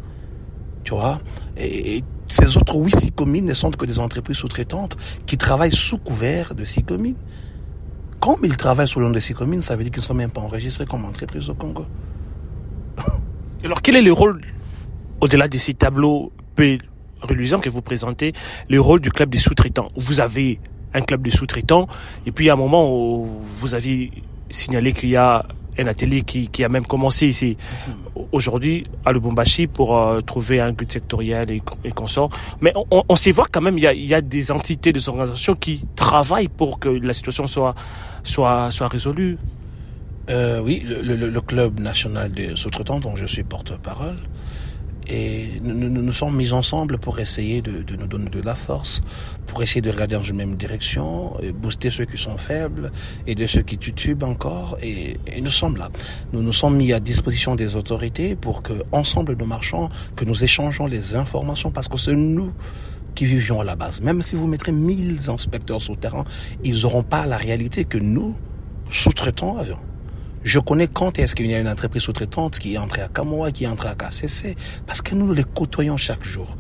Tu 0.85 0.95
vois? 0.95 1.21
Et, 1.59 2.03
ces 2.29 2.57
autres 2.57 2.75
8 2.75 2.97
Sicomines 2.97 3.45
ne 3.45 3.55
sont 3.55 3.71
que 3.71 3.85
des 3.85 3.99
entreprises 4.01 4.39
sous-traitantes 4.39 4.97
qui 5.27 5.37
travaillent 5.37 5.71
sous 5.71 5.99
couvert 5.99 6.55
de 6.55 6.65
Sicomine. 6.65 7.15
Comme 8.21 8.41
ils 8.45 8.57
travaillent 8.57 8.89
sous 8.89 9.01
le 9.01 9.07
nom 9.07 9.13
de 9.13 9.21
Sicomine, 9.21 9.61
ça 9.61 9.77
veut 9.77 9.85
dire 9.85 9.93
qu'ils 9.93 10.01
ne 10.01 10.07
sont 10.07 10.15
même 10.15 10.31
pas 10.31 10.41
enregistrés 10.41 10.87
comme 10.87 11.05
entreprise 11.05 11.51
au 11.51 11.55
Congo. 11.55 11.85
Alors, 13.65 13.83
quel 13.83 13.97
est 13.97 14.03
le 14.03 14.13
rôle, 14.13 14.41
au-delà 15.21 15.47
de 15.47 15.59
ces 15.59 15.75
tableaux 15.75 16.33
peu 16.55 16.79
reluisants 17.21 17.61
que 17.61 17.69
vous 17.69 17.83
présentez, 17.83 18.33
le 18.71 18.81
rôle 18.81 19.01
du 19.01 19.11
club 19.11 19.29
des 19.29 19.39
sous-traitants? 19.39 19.89
Vous 19.97 20.21
avez 20.21 20.59
un 20.95 21.03
club 21.03 21.23
de 21.23 21.31
sous-traitants, 21.31 21.87
et 22.25 22.33
puis 22.33 22.49
à 22.49 22.55
un 22.55 22.57
moment 22.57 22.91
où 22.91 23.29
vous 23.61 23.75
avez 23.75 24.11
signalé 24.49 24.95
qu'il 24.95 25.11
y 25.11 25.17
a 25.17 25.45
un 25.79 25.87
atelier 25.87 26.23
qui, 26.23 26.49
qui 26.49 26.65
a 26.65 26.69
même 26.69 26.87
commencé 26.87 27.27
ici 27.29 27.57
aujourd'hui 28.33 28.85
à 29.05 29.13
Lubumbashi 29.13 29.67
pour 29.67 29.97
euh, 29.97 30.21
trouver 30.21 30.61
un 30.61 30.73
but 30.73 30.91
sectoriel 30.91 31.51
et, 31.51 31.63
et 31.85 31.93
consorts. 31.93 32.31
Mais 32.61 32.73
on, 32.75 32.85
on, 32.91 33.03
on 33.09 33.17
sait 33.17 33.31
voir 33.31 33.51
quand 33.51 33.61
même 33.61 33.79
il 33.79 33.85
y 33.85 33.87
a, 33.87 33.93
y 33.93 34.15
a 34.15 34.21
des 34.21 34.51
entités, 34.53 34.93
des 34.93 35.09
organisations 35.09 35.55
qui 35.55 35.85
travaillent 35.95 36.49
pour 36.49 36.79
que 36.79 36.89
la 36.89 37.13
situation 37.13 37.47
soit 37.47 37.75
soit 38.23 38.71
soit 38.71 38.89
résolue. 38.89 39.39
Euh, 40.29 40.61
oui, 40.61 40.83
le, 40.85 41.03
le, 41.03 41.31
le 41.31 41.41
club 41.41 41.79
national 41.79 42.33
des 42.33 42.57
sous-traitants 42.57 42.99
dont 42.99 43.15
je 43.15 43.27
suis 43.27 43.45
porte-parole. 43.45 44.17
Et 45.09 45.61
nous, 45.63 45.75
nous 45.75 46.03
nous 46.03 46.13
sommes 46.13 46.37
mis 46.37 46.53
ensemble 46.53 46.99
pour 46.99 47.21
essayer 47.21 47.63
de, 47.63 47.83
de, 47.83 47.97
nous 47.97 48.07
donner 48.07 48.29
de 48.29 48.41
la 48.43 48.55
force, 48.55 49.03
pour 49.47 49.63
essayer 49.63 49.81
de 49.81 49.91
regarder 49.91 50.17
dans 50.17 50.23
une 50.23 50.37
même 50.37 50.57
direction, 50.57 51.37
booster 51.55 51.91
ceux 51.91 52.05
qui 52.05 52.19
sont 52.19 52.37
faibles 52.37 52.91
et 53.27 53.35
de 53.35 53.47
ceux 53.47 53.63
qui 53.63 53.79
titubent 53.79 54.25
encore. 54.25 54.77
Et, 54.83 55.19
nous 55.41 55.51
sommes 55.51 55.77
là. 55.77 55.91
Nous 56.33 56.43
nous 56.43 56.53
sommes 56.53 56.77
mis 56.77 56.93
à 56.93 57.01
disposition 57.01 57.55
des 57.55 57.77
autorités 57.77 58.37
pour 58.37 58.63
que, 58.63 58.73
ensemble, 58.93 59.37
nous 59.39 59.47
marchons, 59.47 59.89
que 60.17 60.25
nous 60.25 60.43
échangeons 60.43 60.87
les 60.87 61.17
informations, 61.17 61.71
parce 61.71 61.89
que 61.89 61.99
c'est 61.99 62.15
nous 62.15 62.53
qui 63.15 63.27
vivions 63.27 63.61
à 63.61 63.65
la 63.65 63.77
base. 63.77 64.01
Même 64.03 64.23
si 64.23 64.35
vous 64.35 64.47
mettrez 64.47 64.73
1000 64.73 65.31
inspecteurs 65.31 65.81
sur 65.81 65.95
le 65.95 65.99
terrain, 65.99 66.25
ils 66.65 66.83
n'auront 66.83 67.03
pas 67.03 67.27
la 67.27 67.37
réalité 67.37 67.85
que 67.85 67.99
nous, 67.99 68.35
sous-traitants, 68.89 69.57
avions. 69.57 69.79
Je 70.47 70.61
connais 70.61 70.87
quand 70.87 71.19
est-ce 71.19 71.35
qu'il 71.35 71.51
y 71.51 71.57
a 71.57 71.59
une 71.59 71.67
entreprise 71.67 72.05
sous-traitante 72.05 72.61
qui 72.61 72.75
est 72.75 72.79
entrée 72.79 73.03
à 73.03 73.09
Kamoa, 73.09 73.51
qui 73.51 73.65
est 73.65 73.67
entrée 73.67 73.89
à 73.89 73.97
KCC, 73.97 74.55
parce 74.87 75.03
que 75.03 75.17
nous 75.17 75.33
les 75.33 75.43
côtoyons 75.43 75.97
chaque 75.97 76.23
jour. 76.23 76.57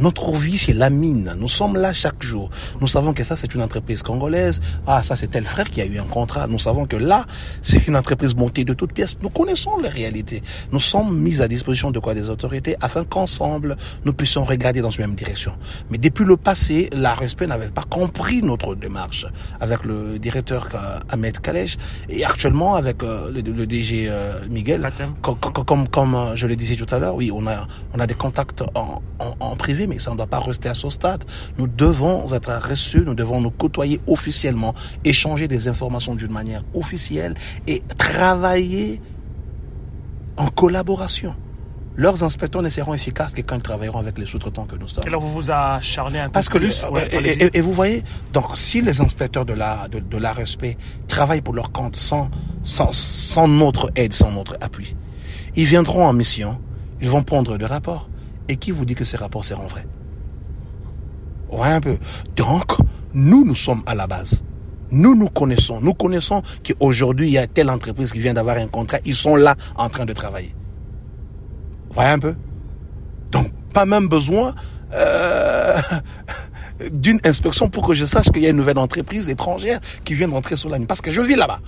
Notre 0.00 0.32
vie, 0.32 0.56
c'est 0.56 0.72
la 0.72 0.88
mine. 0.88 1.34
Nous 1.38 1.48
sommes 1.48 1.76
là 1.76 1.92
chaque 1.92 2.22
jour. 2.22 2.48
Nous 2.80 2.86
savons 2.86 3.12
que 3.12 3.22
ça, 3.22 3.36
c'est 3.36 3.54
une 3.54 3.60
entreprise 3.60 4.02
congolaise. 4.02 4.60
Ah, 4.86 5.02
ça, 5.02 5.14
c'est 5.14 5.28
tel 5.28 5.44
frère 5.44 5.68
qui 5.70 5.82
a 5.82 5.84
eu 5.84 5.98
un 5.98 6.04
contrat. 6.04 6.46
Nous 6.46 6.58
savons 6.58 6.86
que 6.86 6.96
là, 6.96 7.26
c'est 7.62 7.86
une 7.86 7.96
entreprise 7.96 8.34
montée 8.34 8.64
de 8.64 8.72
toutes 8.72 8.94
pièces. 8.94 9.18
Nous 9.20 9.28
connaissons 9.28 9.76
les 9.78 9.90
réalités. 9.90 10.42
Nous 10.72 10.78
sommes 10.78 11.18
mis 11.18 11.42
à 11.42 11.48
disposition 11.48 11.90
de 11.90 11.98
quoi 11.98 12.14
des 12.14 12.30
autorités 12.30 12.76
afin 12.80 13.04
qu'ensemble, 13.04 13.76
nous 14.06 14.14
puissions 14.14 14.42
regarder 14.42 14.80
dans 14.80 14.90
une 14.90 15.02
même 15.02 15.14
direction. 15.14 15.52
Mais 15.90 15.98
depuis 15.98 16.24
le 16.24 16.38
passé, 16.38 16.88
la 16.92 17.14
respect 17.14 17.46
n'avait 17.46 17.68
pas 17.68 17.84
compris 17.84 18.42
notre 18.42 18.74
démarche 18.74 19.26
avec 19.60 19.84
le 19.84 20.18
directeur 20.18 20.68
euh, 20.74 20.98
Ahmed 21.10 21.38
Kalej 21.40 21.76
et 22.08 22.24
actuellement 22.24 22.74
avec 22.76 23.02
euh, 23.02 23.30
le, 23.30 23.66
DG 23.66 24.06
euh, 24.08 24.40
Miguel. 24.48 24.90
Comme, 25.20 25.36
comme, 25.38 25.88
comme, 25.88 26.32
je 26.34 26.46
le 26.46 26.56
disais 26.56 26.76
tout 26.76 26.92
à 26.94 26.98
l'heure, 26.98 27.14
oui, 27.14 27.30
on 27.34 27.46
a, 27.46 27.66
on 27.92 28.00
a 28.00 28.06
des 28.06 28.14
contacts 28.14 28.62
en, 28.74 29.02
en, 29.18 29.34
en 29.40 29.56
privé, 29.56 29.86
mais 29.90 29.98
ça 29.98 30.12
ne 30.12 30.16
doit 30.16 30.26
pas 30.26 30.38
rester 30.38 30.68
à 30.68 30.74
ce 30.74 30.88
stade. 30.88 31.24
Nous 31.58 31.66
devons 31.66 32.32
être 32.32 32.52
reçus, 32.68 33.02
nous 33.04 33.14
devons 33.14 33.40
nous 33.40 33.50
côtoyer 33.50 34.00
officiellement, 34.06 34.74
échanger 35.04 35.48
des 35.48 35.68
informations 35.68 36.14
d'une 36.14 36.32
manière 36.32 36.62
officielle 36.74 37.34
et 37.66 37.82
travailler 37.98 39.00
en 40.36 40.46
collaboration. 40.46 41.34
Leurs 41.96 42.22
inspecteurs 42.22 42.62
ne 42.62 42.70
seront 42.70 42.94
efficaces 42.94 43.32
que 43.32 43.42
quand 43.42 43.56
ils 43.56 43.62
travailleront 43.62 43.98
avec 43.98 44.16
les 44.16 44.24
sous-traitants 44.24 44.64
que 44.64 44.76
nous 44.76 44.88
sommes. 44.88 45.06
Et 45.06 45.10
là, 45.10 45.18
vous 45.18 45.30
vous 45.30 45.50
acharnez 45.50 46.20
un 46.20 46.26
peu 46.26 46.32
Parce 46.32 46.48
que 46.48 46.56
plus. 46.56 46.82
et, 47.52 47.60
vous 47.60 47.72
voyez, 47.72 48.02
donc 48.32 48.56
si 48.56 48.80
les 48.80 49.00
inspecteurs 49.00 49.44
de 49.44 49.52
la 49.52 49.88
de, 49.88 49.98
de 49.98 50.16
l'ARSP 50.16 50.76
travaillent 51.08 51.42
pour 51.42 51.52
leur 51.52 51.72
compte 51.72 51.96
sans, 51.96 52.30
sans 52.62 52.92
sans 52.92 53.48
notre 53.48 53.90
aide, 53.96 54.14
sans 54.14 54.30
notre 54.30 54.56
appui, 54.60 54.94
ils 55.56 55.66
viendront 55.66 56.06
en 56.06 56.12
mission, 56.12 56.58
ils 57.02 57.08
vont 57.08 57.22
prendre 57.22 57.58
des 57.58 57.66
rapports. 57.66 58.08
Et 58.50 58.56
qui 58.56 58.72
vous 58.72 58.84
dit 58.84 58.96
que 58.96 59.04
ces 59.04 59.16
rapports 59.16 59.44
seront 59.44 59.68
vrais? 59.68 59.86
Ouais, 61.52 61.68
un 61.68 61.80
peu. 61.80 61.98
Donc, 62.34 62.72
nous, 63.14 63.44
nous 63.44 63.54
sommes 63.54 63.84
à 63.86 63.94
la 63.94 64.08
base. 64.08 64.42
Nous, 64.90 65.14
nous 65.14 65.28
connaissons. 65.28 65.80
Nous 65.80 65.94
connaissons 65.94 66.42
qu'aujourd'hui, 66.64 67.28
il 67.28 67.32
y 67.32 67.38
a 67.38 67.46
telle 67.46 67.70
entreprise 67.70 68.10
qui 68.10 68.18
vient 68.18 68.34
d'avoir 68.34 68.56
un 68.56 68.66
contrat. 68.66 68.98
Ils 69.04 69.14
sont 69.14 69.36
là 69.36 69.54
en 69.76 69.88
train 69.88 70.04
de 70.04 70.12
travailler. 70.12 70.52
Voyez 71.90 72.10
un 72.10 72.18
peu? 72.18 72.34
Donc, 73.30 73.52
pas 73.72 73.86
même 73.86 74.08
besoin 74.08 74.52
euh, 74.94 75.80
d'une 76.90 77.20
inspection 77.22 77.68
pour 77.68 77.86
que 77.86 77.94
je 77.94 78.04
sache 78.04 78.32
qu'il 78.32 78.42
y 78.42 78.46
a 78.46 78.48
une 78.48 78.56
nouvelle 78.56 78.78
entreprise 78.78 79.28
étrangère 79.28 79.78
qui 80.02 80.14
vient 80.14 80.26
d'entrer 80.26 80.56
sur 80.56 80.70
la 80.70 80.78
mine. 80.78 80.88
Parce 80.88 81.02
que 81.02 81.12
je 81.12 81.20
vis 81.20 81.36
là-bas. 81.36 81.60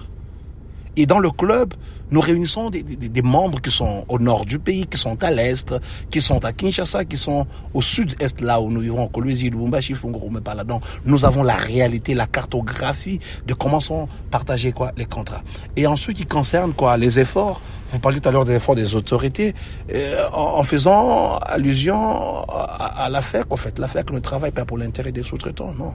Et 0.96 1.06
dans 1.06 1.18
le 1.18 1.30
club, 1.30 1.74
nous 2.10 2.20
réunissons 2.20 2.68
des, 2.68 3.22
membres 3.22 3.60
qui 3.60 3.70
sont 3.70 4.04
au 4.08 4.18
nord 4.18 4.44
du 4.44 4.58
pays, 4.58 4.86
qui 4.86 4.98
sont 4.98 5.22
à 5.22 5.30
l'est, 5.30 5.74
qui 6.10 6.20
sont 6.20 6.44
à 6.44 6.52
Kinshasa, 6.52 7.06
qui 7.06 7.16
sont 7.16 7.46
au 7.72 7.80
sud-est, 7.80 8.42
là 8.42 8.60
où 8.60 8.70
nous 8.70 8.80
vivons, 8.80 9.08
Kolwezi, 9.08 9.48
Lubumbashi, 9.48 9.94
Funguru, 9.94 10.28
mais 10.30 10.42
pas 10.42 10.54
là-dedans. 10.54 10.82
Nous 11.06 11.24
avons 11.24 11.42
la 11.42 11.56
réalité, 11.56 12.14
la 12.14 12.26
cartographie 12.26 13.18
de 13.46 13.54
comment 13.54 13.80
sont 13.80 14.08
partagés 14.30 14.72
quoi 14.72 14.92
les 14.98 15.06
contrats. 15.06 15.42
Et 15.76 15.86
en 15.86 15.96
ce 15.96 16.12
qui 16.12 16.26
concerne 16.26 16.74
quoi 16.74 16.98
les 16.98 17.18
efforts, 17.18 17.62
vous 17.88 17.98
parliez 17.98 18.20
tout 18.20 18.28
à 18.28 18.32
l'heure 18.32 18.44
des 18.44 18.54
efforts 18.54 18.74
des 18.74 18.94
autorités, 18.94 19.54
euh, 19.94 20.28
en, 20.34 20.62
faisant 20.64 21.38
allusion 21.38 22.42
à, 22.48 23.04
à 23.04 23.08
la 23.08 23.22
FEC, 23.22 23.50
en 23.50 23.56
fait, 23.56 23.78
la 23.78 23.88
FEC 23.88 24.10
ne 24.12 24.20
travaille 24.20 24.52
pas 24.52 24.66
pour 24.66 24.76
l'intérêt 24.76 25.12
des 25.12 25.22
sous-traitants, 25.22 25.72
non, 25.78 25.94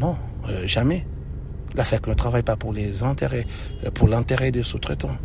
non, 0.00 0.16
euh, 0.48 0.66
jamais. 0.66 1.06
La 1.74 1.84
FEC 1.84 2.06
ne 2.06 2.14
travaille 2.14 2.42
pas 2.42 2.56
pour 2.56 2.72
les 2.72 3.02
intérêts, 3.02 3.46
euh, 3.84 3.90
pour 3.90 4.08
l'intérêt 4.08 4.50
des 4.50 4.62
sous-traitants. 4.62 5.16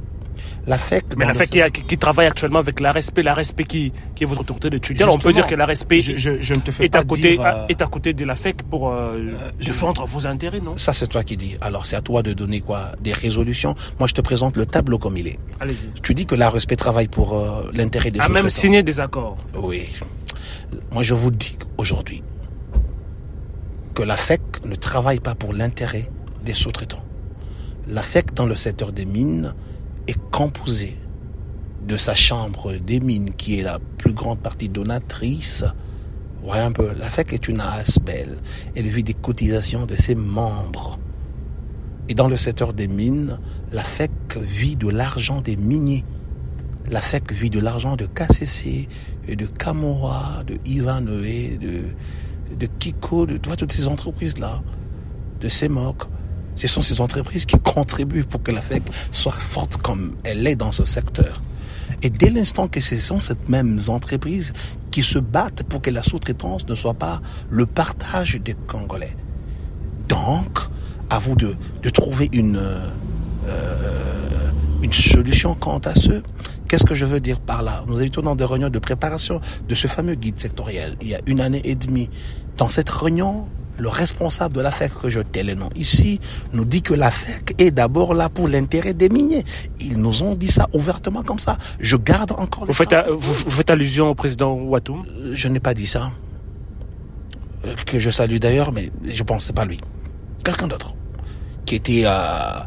La 0.68 0.78
FEC, 0.78 1.18
mais 1.18 1.26
la 1.26 1.34
FEC 1.34 1.72
qui, 1.74 1.84
qui, 1.84 1.98
travaille 1.98 2.28
actuellement 2.28 2.60
avec 2.60 2.80
la 2.80 2.92
respect, 2.92 3.24
la 3.24 3.34
respect 3.34 3.64
qui, 3.64 3.92
qui 4.16 4.24
est 4.24 4.28
votre 4.28 4.42
autorité 4.42 4.70
d'étudiant. 4.70 5.10
On 5.12 5.18
peut 5.18 5.34
dire 5.34 5.48
que 5.48 5.56
la 5.56 5.66
respect 5.66 6.00
je, 6.00 6.16
je, 6.16 6.42
je 6.42 6.54
ne 6.54 6.60
te 6.60 6.72
fais 6.72 6.86
est, 6.86 6.96
à 6.96 7.04
côté, 7.04 7.32
dire, 7.32 7.46
euh, 7.46 7.68
est 7.68 7.82
à 7.82 7.88
côté 7.88 8.14
de 8.14 8.26
la 8.26 8.36
FEC 8.36 8.64
pour 8.64 8.90
euh, 8.90 9.18
euh 9.18 9.52
défendre 9.60 10.06
vos 10.06 10.28
intérêts, 10.28 10.60
non? 10.60 10.78
Ça, 10.78 10.94
c'est 10.94 11.08
toi 11.08 11.24
qui 11.24 11.38
dis. 11.38 11.58
Alors, 11.62 11.86
c'est 11.86 11.96
à 11.96 12.02
toi 12.02 12.22
de 12.24 12.34
donner 12.34 12.62
quoi 12.62 12.92
Des 13.02 13.14
résolutions. 13.14 13.76
Moi, 14.00 14.08
je 14.08 14.14
te 14.14 14.22
présente 14.22 14.58
le 14.58 14.66
tableau 14.66 14.98
comme 14.98 15.18
il 15.18 15.28
est. 15.28 15.40
Allez-y. 15.60 15.90
Tu 16.02 16.14
dis 16.14 16.26
que 16.26 16.36
la 16.36 16.50
respect 16.50 16.76
travaille 16.76 17.08
pour 17.08 17.34
euh, 17.34 17.70
l'intérêt 17.74 18.12
des 18.12 18.20
sous-traitants. 18.20 18.40
A 18.40 18.44
même 18.44 18.50
signé 18.50 18.84
des 18.84 19.00
accords. 19.00 19.38
Oui. 19.56 19.90
Moi, 20.92 21.04
je 21.04 21.14
vous 21.14 21.32
dis 21.32 21.58
aujourd'hui 21.78 22.24
que 23.96 24.04
la 24.04 24.18
FEC 24.18 24.42
ne 24.66 24.76
travaille 24.76 25.20
pas 25.20 25.36
pour 25.36 25.54
l'intérêt 25.54 26.10
des 26.44 26.54
sous-traitants. 26.54 27.04
La 27.88 28.02
FEC 28.02 28.34
dans 28.34 28.46
le 28.46 28.56
secteur 28.56 28.92
des 28.92 29.06
mines 29.06 29.54
est 30.08 30.20
composée 30.32 30.98
de 31.88 31.96
sa 31.96 32.14
chambre 32.14 32.74
des 32.74 33.00
mines 33.00 33.34
qui 33.34 33.60
est 33.60 33.64
la 33.64 33.80
plus 33.98 34.14
grande 34.14 34.40
partie 34.40 34.70
donatrice. 34.70 35.66
Voyez 36.44 36.62
un 36.62 36.72
peu, 36.72 36.90
la 37.00 37.10
FEC 37.10 37.34
est 37.34 37.48
une 37.48 37.60
ASBL. 37.60 38.38
Elle 38.76 38.88
vit 38.88 39.04
des 39.04 39.14
cotisations 39.14 39.86
de 39.86 39.96
ses 39.96 40.16
membres. 40.16 41.00
Et 42.08 42.16
dans 42.16 42.28
le 42.28 42.38
secteur 42.38 42.74
des 42.74 42.88
mines, 42.88 43.40
la 43.72 43.84
FEC 43.84 44.12
vit 44.38 44.76
de 44.76 44.88
l'argent 44.88 45.42
des 45.42 45.56
miniers. 45.56 46.06
La 46.90 47.02
FEC 47.02 47.32
vit 47.32 47.50
de 47.50 47.60
l'argent 47.60 47.96
de 47.96 48.08
KCC, 48.08 48.88
de 49.28 49.46
Camora, 49.46 50.44
de 50.46 50.58
Ivanhoe, 50.66 51.58
de, 51.60 51.84
de 52.56 52.66
Kiko, 52.80 53.26
de 53.26 53.38
toutes 53.38 53.72
ces 53.72 53.88
entreprises-là, 53.88 54.64
de 55.40 55.48
CEMOC. 55.48 56.04
Ce 56.60 56.68
sont 56.68 56.82
ces 56.82 57.00
entreprises 57.00 57.46
qui 57.46 57.58
contribuent 57.58 58.26
pour 58.26 58.44
que 58.44 58.52
la 58.52 58.62
FEC 58.62 58.84
soit 59.14 59.32
forte 59.32 59.78
comme 59.78 60.16
elle 60.26 60.46
est 60.46 60.58
dans 60.58 60.74
ce 60.74 60.84
secteur. 60.84 61.42
Et 62.04 62.10
dès 62.10 62.30
l'instant 62.30 62.68
que 62.68 62.82
ce 62.82 62.98
sont 62.98 63.22
ces 63.22 63.34
mêmes 63.48 63.78
entreprises 63.88 64.52
qui 64.92 65.02
se 65.02 65.20
battent 65.20 65.64
pour 65.64 65.82
que 65.82 65.90
la 65.90 66.04
sous-traitance 66.04 66.68
ne 66.68 66.76
soit 66.76 66.94
pas 66.94 67.22
le 67.50 67.66
partage 67.66 68.40
des 68.44 68.56
Congolais. 68.68 69.16
Donc, 70.10 70.60
à 71.10 71.18
vous 71.18 71.36
de, 71.38 71.56
de 71.82 71.90
trouver 71.90 72.30
une, 72.34 72.58
euh, 73.48 74.52
une 74.82 74.92
solution 74.94 75.56
quant 75.56 75.80
à 75.80 75.96
ce. 75.96 76.22
Qu'est-ce 76.68 76.86
que 76.86 76.94
je 76.94 77.06
veux 77.06 77.22
dire 77.22 77.40
par 77.40 77.64
là? 77.64 77.86
Nous 77.88 78.02
étions 78.02 78.22
dans 78.22 78.36
des 78.36 78.44
réunions 78.46 78.70
de 78.70 78.80
préparation 78.80 79.40
de 79.68 79.76
ce 79.76 79.88
fameux 79.88 80.16
guide 80.16 80.40
sectoriel 80.40 80.98
il 81.02 81.08
y 81.08 81.16
a 81.16 81.22
une 81.26 81.40
année 81.40 81.62
et 81.64 81.76
demie. 81.76 82.10
Dans 82.58 82.70
cette 82.70 82.90
réunion, 82.90 83.48
le 83.80 83.90
responsable 83.90 84.56
de 84.56 84.62
la 84.62 84.72
FEC, 84.72 84.92
que 85.02 85.10
je 85.10 85.22
tais 85.22 85.44
le 85.44 85.56
nom 85.56 85.70
ici, 85.76 86.20
nous 86.54 86.66
dit 86.66 86.82
que 86.82 86.94
la 86.94 87.12
FEC 87.12 87.56
est 87.58 87.72
d'abord 87.72 88.14
là 88.14 88.30
pour 88.30 88.48
l'intérêt 88.48 88.94
des 88.94 89.10
miniers. 89.10 89.46
Ils 89.80 90.00
nous 90.00 90.24
ont 90.24 90.36
dit 90.36 90.50
ça 90.50 90.68
ouvertement 90.74 91.24
comme 91.24 91.40
ça. 91.40 91.58
Je 91.80 91.96
garde 91.96 92.32
encore 92.34 92.66
vous 92.66 92.74
faites, 92.74 92.96
vous, 93.10 93.34
faites 93.52 93.70
allusion 93.70 94.10
au 94.10 94.16
président 94.16 94.54
Ouattoum 94.54 95.06
Je 95.34 95.48
n'ai 95.48 95.60
pas 95.60 95.74
dit 95.74 95.88
ça. 95.88 96.12
Euh, 97.66 97.74
que 97.86 98.00
je 98.00 98.10
salue 98.10 98.38
d'ailleurs, 98.38 98.72
mais 98.72 98.92
je 99.06 99.24
pense 99.24 99.38
que 99.40 99.44
c'est 99.46 99.56
pas 99.56 99.66
lui. 99.66 99.80
Quelqu'un 100.44 100.68
d'autre. 100.68 100.94
Qui 101.66 101.76
était... 101.76 102.04
Euh, 102.06 102.60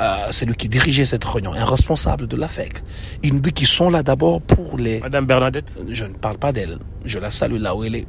euh, 0.00 0.30
celui 0.30 0.54
qui 0.54 0.70
dirigeait 0.70 1.04
cette 1.04 1.24
réunion, 1.24 1.52
un 1.52 1.64
responsable 1.64 2.26
de 2.26 2.34
la 2.34 2.48
FEC. 2.48 2.82
Il 3.22 3.34
nous 3.34 3.40
dit 3.40 3.52
qu'ils 3.52 3.66
sont 3.66 3.90
là 3.90 4.02
d'abord 4.02 4.40
pour 4.40 4.78
les... 4.78 5.00
Madame 5.00 5.26
Bernadette? 5.26 5.76
Je 5.90 6.06
ne 6.06 6.14
parle 6.14 6.38
pas 6.38 6.52
d'elle. 6.52 6.78
Je 7.04 7.18
la 7.18 7.30
salue 7.30 7.58
là 7.58 7.74
où 7.74 7.84
elle 7.84 7.96
est 7.96 8.06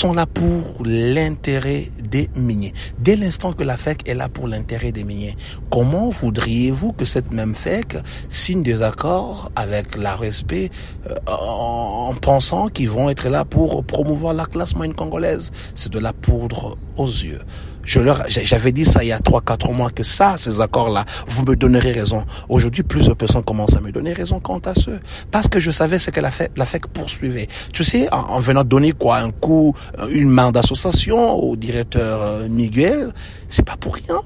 sont 0.00 0.14
là 0.14 0.24
pour 0.24 0.82
l'intérêt 0.82 1.90
des 2.02 2.30
miniers. 2.34 2.72
Dès 2.98 3.16
l'instant 3.16 3.52
que 3.52 3.62
la 3.64 3.76
FEC 3.76 4.08
est 4.08 4.14
là 4.14 4.30
pour 4.30 4.48
l'intérêt 4.48 4.92
des 4.92 5.04
miniers, 5.04 5.36
comment 5.68 6.08
voudriez-vous 6.08 6.94
que 6.94 7.04
cette 7.04 7.34
même 7.34 7.54
FEC 7.54 7.98
signe 8.30 8.62
des 8.62 8.80
accords 8.80 9.52
avec 9.56 9.98
la 9.98 10.16
RSP 10.16 10.52
euh, 10.54 11.14
en 11.26 12.14
pensant 12.14 12.68
qu'ils 12.70 12.88
vont 12.88 13.10
être 13.10 13.28
là 13.28 13.44
pour 13.44 13.84
promouvoir 13.84 14.32
la 14.32 14.46
classe 14.46 14.74
moyenne 14.74 14.94
congolaise? 14.94 15.50
C'est 15.74 15.92
de 15.92 15.98
la 15.98 16.14
poudre 16.14 16.78
aux 16.96 17.04
yeux. 17.06 17.42
Je 17.90 17.98
leur, 17.98 18.22
j'avais 18.28 18.70
dit 18.70 18.84
ça 18.84 19.02
il 19.02 19.08
y 19.08 19.12
a 19.12 19.18
trois, 19.18 19.40
quatre 19.40 19.72
mois 19.72 19.90
que 19.90 20.04
ça, 20.04 20.36
ces 20.36 20.60
accords-là, 20.60 21.04
vous 21.26 21.44
me 21.44 21.56
donnerez 21.56 21.90
raison. 21.90 22.24
Aujourd'hui, 22.48 22.84
plusieurs 22.84 23.16
personnes 23.16 23.42
commencent 23.42 23.74
à 23.74 23.80
me 23.80 23.90
donner 23.90 24.12
raison 24.12 24.38
quant 24.38 24.60
à 24.60 24.76
ce. 24.76 24.92
Parce 25.32 25.48
que 25.48 25.58
je 25.58 25.72
savais 25.72 25.98
ce 25.98 26.12
que 26.12 26.20
la 26.20 26.30
FEC, 26.30 26.52
la 26.54 26.66
FEC 26.66 26.86
poursuivait. 26.86 27.48
Tu 27.72 27.82
sais, 27.82 28.08
en, 28.12 28.38
venant 28.38 28.62
donner 28.62 28.92
quoi, 28.92 29.16
un 29.16 29.32
coup, 29.32 29.74
une 30.08 30.30
main 30.30 30.52
d'association 30.52 31.32
au 31.32 31.56
directeur 31.56 32.22
euh, 32.22 32.48
Miguel, 32.48 33.12
c'est 33.48 33.66
pas 33.66 33.76
pour 33.76 33.96
rien. 33.96 34.22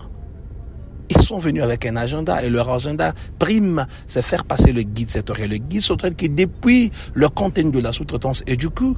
Ils 1.08 1.22
sont 1.22 1.38
venus 1.38 1.62
avec 1.62 1.86
un 1.86 1.96
agenda 1.96 2.44
et 2.44 2.50
leur 2.50 2.68
agenda 2.68 3.14
prime, 3.38 3.86
c'est 4.08 4.20
faire 4.20 4.44
passer 4.44 4.72
le 4.72 4.82
guide 4.82 5.10
sectoriel. 5.10 5.48
Le 5.48 5.56
guide 5.56 5.80
sectoriel 5.80 6.16
qui, 6.16 6.28
depuis 6.28 6.90
le 7.14 7.30
contenu 7.30 7.70
de 7.70 7.80
la 7.80 7.94
sous-traitance 7.94 8.44
et 8.46 8.58
du 8.58 8.68
coup, 8.68 8.94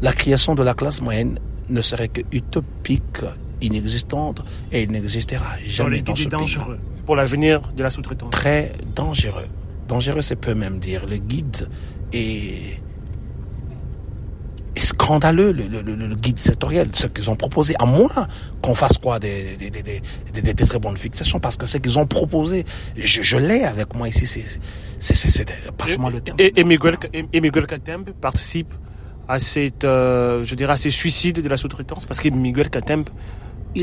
la 0.00 0.12
création 0.12 0.54
de 0.54 0.62
la 0.62 0.72
classe 0.72 1.02
moyenne 1.02 1.38
ne 1.70 1.82
serait 1.82 2.08
que 2.08 2.20
utopique, 2.32 3.20
inexistante, 3.60 4.42
et 4.72 4.82
il 4.82 4.90
n'existera 4.90 5.56
jamais 5.64 6.00
dans 6.02 6.14
ce 6.14 6.28
dangereux 6.28 6.78
pour 7.06 7.16
l'avenir 7.16 7.60
de 7.76 7.82
la 7.82 7.90
sous-traitance. 7.90 8.30
Très 8.30 8.72
dangereux. 8.94 9.48
Dangereux, 9.88 10.22
c'est 10.22 10.36
peu 10.36 10.54
même 10.54 10.78
dire. 10.78 11.06
Le 11.06 11.16
guide 11.16 11.68
est, 12.12 12.78
est 14.76 14.80
scandaleux 14.80 15.52
le, 15.52 15.66
le, 15.66 15.80
le, 15.82 16.14
guide 16.14 16.38
sectoriel, 16.38 16.88
ce 16.92 17.06
qu'ils 17.06 17.30
ont 17.30 17.36
proposé, 17.36 17.74
à 17.78 17.86
moins 17.86 18.28
qu'on 18.62 18.74
fasse 18.74 18.98
quoi 18.98 19.18
des, 19.18 19.56
des, 19.56 19.70
des, 19.70 19.82
des, 19.82 20.54
des 20.54 20.66
très 20.66 20.78
bonnes 20.78 20.96
fixations, 20.96 21.40
parce 21.40 21.56
que 21.56 21.64
ce 21.66 21.78
qu'ils 21.78 21.98
ont 21.98 22.06
proposé, 22.06 22.64
je, 22.96 23.22
je 23.22 23.38
l'ai 23.38 23.64
avec 23.64 23.94
moi 23.94 24.08
ici, 24.08 24.26
c'est 24.26 24.44
c'est 24.98 25.14
c'est 25.14 25.46
passe-moi 25.76 26.10
le 26.10 26.20
terme. 26.20 26.36
Et, 26.38 26.52
et 26.60 26.64
Miguel 26.64 26.98
et 27.32 27.40
Miguel 27.40 27.66
Katembe 27.66 28.10
participe 28.20 28.72
à 29.28 29.38
cette 29.38 29.84
euh, 29.84 30.44
je 30.44 30.54
dirais 30.54 30.72
à 30.72 30.76
ces 30.76 30.90
suicides 30.90 31.40
de 31.40 31.48
la 31.48 31.56
sous-traitance 31.56 32.06
parce 32.06 32.20
que 32.20 32.28
Miguel 32.28 32.70
Katembe 32.70 33.08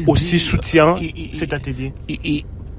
aussi 0.08 0.40
soutient 0.40 0.96
cet 1.34 1.54
atelier. 1.54 1.94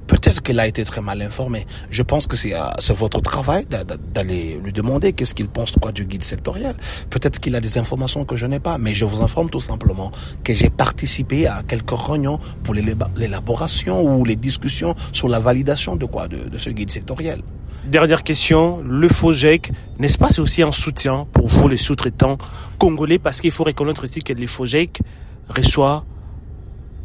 Peut-être 0.06 0.42
qu'il 0.42 0.60
a 0.60 0.66
été 0.66 0.84
très 0.84 1.00
mal 1.00 1.20
informé. 1.22 1.66
Je 1.90 2.02
pense 2.02 2.26
que 2.26 2.36
c'est 2.36 2.54
euh, 2.54 2.60
votre 2.90 3.20
travail 3.20 3.66
d'aller 3.66 4.60
lui 4.62 4.72
demander 4.72 5.12
qu'est-ce 5.12 5.34
qu'il 5.34 5.48
pense 5.48 5.72
quoi 5.72 5.92
du 5.92 6.04
guide 6.06 6.25
sectoriel. 6.25 6.75
Peut-être 7.10 7.40
qu'il 7.40 7.56
a 7.56 7.60
des 7.60 7.78
informations 7.78 8.25
que 8.25 8.36
je 8.36 8.46
n'ai 8.46 8.60
pas, 8.60 8.78
mais 8.78 8.94
je 8.94 9.04
vous 9.04 9.22
informe 9.22 9.50
tout 9.50 9.60
simplement 9.60 10.12
que 10.44 10.52
j'ai 10.54 10.70
participé 10.70 11.46
à 11.46 11.62
quelques 11.66 11.90
réunions 11.90 12.38
pour 12.62 12.75
l'élaboration 12.75 14.02
ou 14.02 14.25
les 14.25 14.36
discussions 14.36 14.94
sur 15.12 15.28
la 15.28 15.40
validation 15.40 15.96
de 15.96 16.06
quoi 16.06 16.28
de, 16.28 16.56
ce 16.56 16.70
guide 16.70 16.90
sectoriel. 16.90 17.42
Dernière 17.84 18.25
question, 18.25 18.82
le 18.84 19.08
FOGEC, 19.08 19.70
n'est-ce 19.98 20.18
pas 20.18 20.28
c'est 20.28 20.40
aussi 20.40 20.62
un 20.62 20.72
soutien 20.72 21.25
pour 21.32 21.46
vous 21.46 21.68
les 21.68 21.76
sous-traitants 21.76 22.38
congolais 22.78 23.18
parce 23.18 23.40
qu'il 23.40 23.52
faut 23.52 23.64
reconnaître 23.64 24.04
ici 24.04 24.22
que 24.22 24.32
les 24.32 24.46
FOGEC 24.46 25.00
reçoit 25.48 26.04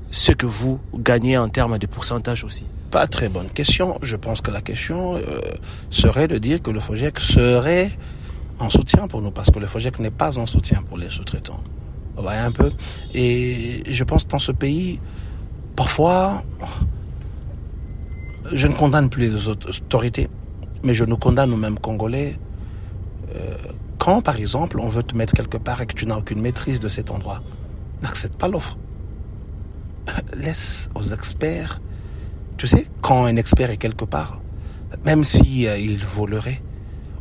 ce 0.09 0.31
que 0.31 0.45
vous 0.45 0.79
gagnez 0.95 1.37
en 1.37 1.49
termes 1.49 1.77
de 1.77 1.85
pourcentage 1.85 2.43
aussi? 2.43 2.65
Pas 2.91 3.07
très 3.07 3.29
bonne 3.29 3.49
question. 3.49 3.97
Je 4.03 4.17
pense 4.17 4.41
que 4.41 4.51
la 4.51 4.61
question 4.61 5.15
euh, 5.15 5.21
serait 5.89 6.27
de 6.27 6.37
dire 6.37 6.61
que 6.61 6.69
le 6.69 6.79
FOGEC 6.79 7.19
serait 7.19 7.89
en 8.59 8.69
soutien 8.69 9.07
pour 9.07 9.21
nous, 9.21 9.31
parce 9.31 9.49
que 9.49 9.59
le 9.59 9.65
FOGEC 9.65 9.99
n'est 9.99 10.11
pas 10.11 10.37
en 10.37 10.45
soutien 10.45 10.83
pour 10.83 10.97
les 10.97 11.09
sous-traitants. 11.09 11.63
Vous 12.15 12.23
voyez 12.23 12.39
un 12.39 12.51
peu? 12.51 12.69
Et 13.13 13.81
je 13.89 14.03
pense 14.03 14.25
que 14.25 14.29
dans 14.29 14.39
ce 14.39 14.51
pays, 14.51 14.99
parfois, 15.75 16.43
je 18.51 18.67
ne 18.67 18.73
condamne 18.73 19.09
plus 19.09 19.29
les 19.29 19.47
autorités, 19.47 20.27
mais 20.83 20.93
je 20.93 21.05
nous 21.05 21.17
condamne 21.17 21.49
nous-mêmes 21.49 21.79
Congolais. 21.79 22.37
Euh, 23.33 23.55
quand, 23.97 24.21
par 24.21 24.35
exemple, 24.35 24.79
on 24.79 24.89
veut 24.89 25.03
te 25.03 25.15
mettre 25.15 25.33
quelque 25.33 25.57
part 25.57 25.81
et 25.81 25.85
que 25.85 25.93
tu 25.93 26.05
n'as 26.05 26.17
aucune 26.17 26.41
maîtrise 26.41 26.81
de 26.81 26.89
cet 26.89 27.09
endroit, 27.09 27.41
n'accepte 28.01 28.35
pas 28.37 28.49
l'offre. 28.49 28.77
Laisse 30.35 30.89
aux 30.93 31.05
experts 31.05 31.79
tu 32.61 32.67
sais, 32.67 32.85
quand 33.01 33.25
un 33.25 33.37
expert 33.37 33.71
est 33.71 33.77
quelque 33.77 34.05
part, 34.05 34.39
même 35.03 35.23
si 35.23 35.67
euh, 35.67 35.79
il 35.79 35.97
volerait, 35.97 36.61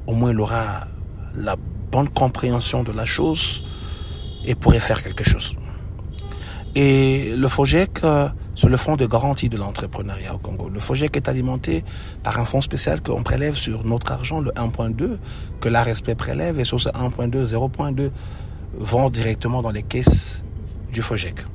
au 0.06 0.12
moins 0.12 0.32
il 0.32 0.38
aura 0.38 0.86
la 1.34 1.56
bonne 1.90 2.10
compréhension 2.10 2.82
de 2.82 2.92
la 2.92 3.06
chose 3.06 3.64
et 4.44 4.54
pourrait 4.54 4.80
faire 4.80 5.02
quelque 5.02 5.24
chose. 5.24 5.56
Et 6.74 7.32
le 7.34 7.48
FOGEC, 7.48 8.04
euh, 8.04 8.28
c'est 8.54 8.68
le 8.68 8.76
fonds 8.76 8.96
de 8.96 9.06
garantie 9.06 9.48
de 9.48 9.56
l'entrepreneuriat 9.56 10.34
au 10.34 10.38
Congo. 10.38 10.68
Le 10.68 10.78
FOGEC 10.78 11.16
est 11.16 11.26
alimenté 11.26 11.84
par 12.22 12.38
un 12.38 12.44
fonds 12.44 12.60
spécial 12.60 13.00
qu'on 13.00 13.22
prélève 13.22 13.56
sur 13.56 13.86
notre 13.86 14.12
argent, 14.12 14.40
le 14.40 14.50
1.2, 14.50 15.16
que 15.58 15.70
la 15.70 15.82
respect 15.82 16.16
prélève, 16.16 16.60
et 16.60 16.66
sur 16.66 16.78
ce 16.78 16.90
1.2, 16.90 17.46
0.2 17.46 18.10
vont 18.74 19.08
directement 19.08 19.62
dans 19.62 19.70
les 19.70 19.84
caisses 19.84 20.44
du 20.92 21.00
FOGEC. 21.00 21.46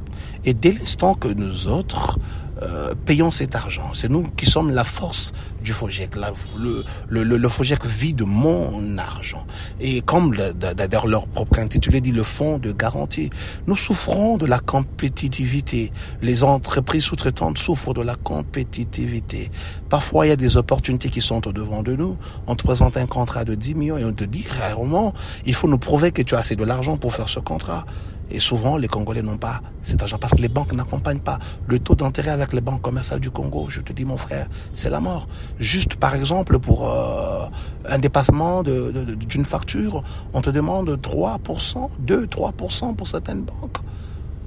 Et 0.46 0.54
dès 0.54 0.72
l'instant 0.72 1.16
que 1.16 1.28
nous 1.28 1.68
autres, 1.68 2.20
euh, 2.62 2.94
payons 3.06 3.32
cet 3.32 3.54
argent. 3.56 3.90
C'est 3.94 4.10
nous 4.10 4.24
qui 4.24 4.46
sommes 4.46 4.72
la 4.72 4.86
force 4.86 5.34
du 5.62 5.74
FOGEC. 5.74 6.16
le, 6.16 6.84
le, 7.24 7.50
FOGEC 7.50 7.86
vit 7.86 8.14
de 8.14 8.24
mon 8.24 8.98
argent. 8.98 9.46
Et 9.82 10.02
comme 10.02 10.34
d'ailleurs 10.34 11.08
leur 11.08 11.28
propre 11.28 11.60
intitulé 11.60 12.00
dit 12.00 12.14
le 12.14 12.24
fonds 12.24 12.58
de 12.58 12.72
garantie, 12.72 13.30
nous 13.68 13.75
souffrons 13.75 14.38
de 14.38 14.46
la 14.46 14.60
compétitivité. 14.60 15.92
Les 16.22 16.46
entreprises 16.46 17.04
sous-traitantes 17.04 17.58
souffrent 17.58 17.94
de 17.94 18.02
la 18.02 18.16
compétitivité. 18.16 19.52
Parfois, 19.90 20.25
il 20.25 20.30
y 20.30 20.34
a 20.34 20.38
des 20.38 20.56
opportunités 20.56 21.10
qui 21.10 21.22
sont 21.22 21.46
au 21.48 21.52
devant 21.52 21.84
de 21.84 21.94
nous. 21.94 22.18
On 22.48 22.56
te 22.56 22.64
présente 22.64 22.96
un 22.96 23.08
contrat 23.08 23.44
de 23.44 23.56
10 23.56 23.75
millions 23.75 23.98
et 23.98 24.06
on 24.06 24.14
te 24.14 24.24
dit 24.24 24.46
rarement, 24.60 25.14
il 25.46 25.54
faut 25.54 25.68
nous 25.68 25.78
prouver 25.78 26.12
que 26.12 26.22
tu 26.22 26.36
as 26.36 26.40
assez 26.40 26.56
de 26.56 26.64
l'argent 26.64 26.96
pour 26.96 27.14
faire 27.14 27.28
ce 27.28 27.42
contrat. 27.42 27.86
Et 28.32 28.39
souvent, 28.39 28.77
les 28.77 28.88
Congolais 28.88 29.22
n'ont 29.22 29.38
pas 29.38 29.62
cet 29.82 30.01
argent 30.01 30.17
parce 30.17 30.34
que 30.34 30.41
les 30.41 30.48
banques 30.50 30.74
n'accompagnent 30.74 31.20
pas. 31.20 31.38
Le 31.67 31.79
taux 31.79 31.96
d'intérêt 31.96 32.32
avec 32.32 32.53
les 32.53 32.62
banques 32.62 32.82
commerciales 32.82 33.20
du 33.20 33.29
Congo, 33.29 33.67
je 33.70 33.82
te 33.82 33.94
dis 33.94 34.05
mon 34.05 34.17
frère, 34.17 34.48
c'est 34.74 34.89
la 34.89 35.00
mort. 35.00 35.27
Juste 35.60 35.96
par 35.96 36.15
exemple, 36.15 36.60
pour 36.60 36.89
euh, 36.89 37.46
un 37.88 38.00
dépassement 38.00 38.63
d'une 38.63 39.46
facture, 39.46 40.03
on 40.34 40.41
te 40.41 40.50
demande 40.50 40.89
3%, 40.89 41.89
2-3% 42.05 42.96
pour 42.96 43.08
certaines 43.08 43.44
banques, 43.44 43.77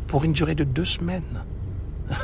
pour 0.07 0.25
une 0.25 0.33
durée 0.33 0.55
de 0.55 0.65
deux 0.65 0.85
semaines. 0.85 1.45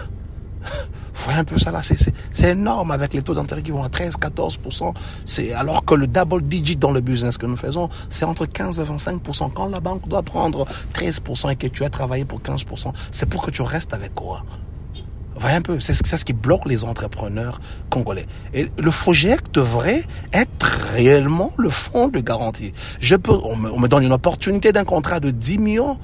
Voyez 1.15 1.39
un 1.39 1.45
peu 1.45 1.59
ça 1.59 1.71
là, 1.71 1.81
c'est 1.83 2.51
énorme 2.51 2.91
avec 2.91 3.15
les 3.15 3.23
taux 3.23 3.35
d'intérêt 3.35 3.63
qui 3.63 3.71
vont 3.71 3.83
à 3.83 3.89
13, 3.89 4.17
14%. 4.17 4.95
C'est 5.25 5.53
alors 5.53 5.85
que 5.85 5.95
le 5.95 6.07
double 6.07 6.43
digit 6.43 6.77
dans 6.77 6.91
le 6.91 7.01
business 7.01 7.39
que 7.39 7.47
nous 7.47 7.57
faisons, 7.57 7.89
c'est 8.11 8.25
entre 8.25 8.47
15 8.47 8.81
et 8.81 8.83
25%. 8.83 9.53
Quand 9.53 9.69
la 9.69 9.81
banque 9.81 10.09
doit 10.09 10.23
prendre 10.23 10.67
13% 10.95 11.53
et 11.53 11.57
que 11.57 11.69
tu 11.69 11.85
as 11.85 11.91
travaillé 11.91 12.25
pour 12.25 12.41
15%, 12.41 12.93
c'est 13.13 13.29
pour 13.29 13.47
que 13.47 13.51
tu 13.51 13.63
restes 13.63 13.95
avec 13.95 14.15
quoi? 14.15 14.45
Voyez 15.37 15.57
un 15.57 15.63
peu, 15.63 15.81
c'est 15.81 15.95
ce 15.95 16.25
qui 16.25 16.33
bloque 16.33 16.67
les 16.67 16.85
entrepreneurs 16.85 17.61
congolais. 17.91 18.27
Et 18.53 18.69
le 18.79 18.91
FOGEC 18.91 19.51
devrait 19.53 20.05
être 20.33 20.93
réellement 20.93 21.53
le 21.57 21.71
fonds 21.71 22.09
de 22.09 22.21
garantie. 22.21 22.73
Je 23.01 23.17
peux, 23.17 23.33
on 23.33 23.57
me, 23.57 23.73
on 23.73 23.81
me 23.81 23.89
donne 23.89 24.05
une 24.05 24.13
opportunité 24.13 24.73
d'un 24.73 24.85
contrat 24.85 25.19
de 25.19 25.31
10 25.31 25.59
millions 25.59 25.99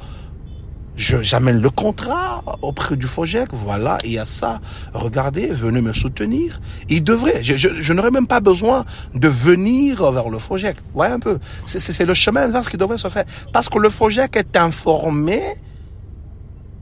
j'amène 1.01 1.61
le 1.61 1.71
contrat 1.71 2.43
auprès 2.63 2.97
du 2.97 3.07
FOGEC, 3.07 3.49
voilà, 3.53 3.99
il 4.05 4.13
y 4.13 4.19
a 4.19 4.25
ça, 4.25 4.61
regardez, 4.93 5.47
venez 5.49 5.81
me 5.81 5.93
soutenir. 5.93 6.61
Il 6.89 7.03
devrait, 7.03 7.43
je, 7.43 7.57
je, 7.57 7.93
n'aurais 7.93 8.11
même 8.11 8.27
pas 8.27 8.41
besoin 8.41 8.85
de 9.15 9.29
venir 9.29 10.11
vers 10.13 10.29
le 10.29 10.39
FOGEC, 10.39 10.77
voyez 10.95 11.13
un 11.13 11.19
peu, 11.19 11.39
c'est 11.65 12.05
le 12.05 12.15
chemin 12.15 12.43
inverse 12.43 12.69
qui 12.69 12.77
devrait 12.77 12.99
se 12.99 13.09
faire. 13.09 13.25
Parce 13.53 13.69
que 13.69 13.79
le 13.79 13.89
FOGEC 13.89 14.37
est 14.37 14.57
informé, 14.57 15.43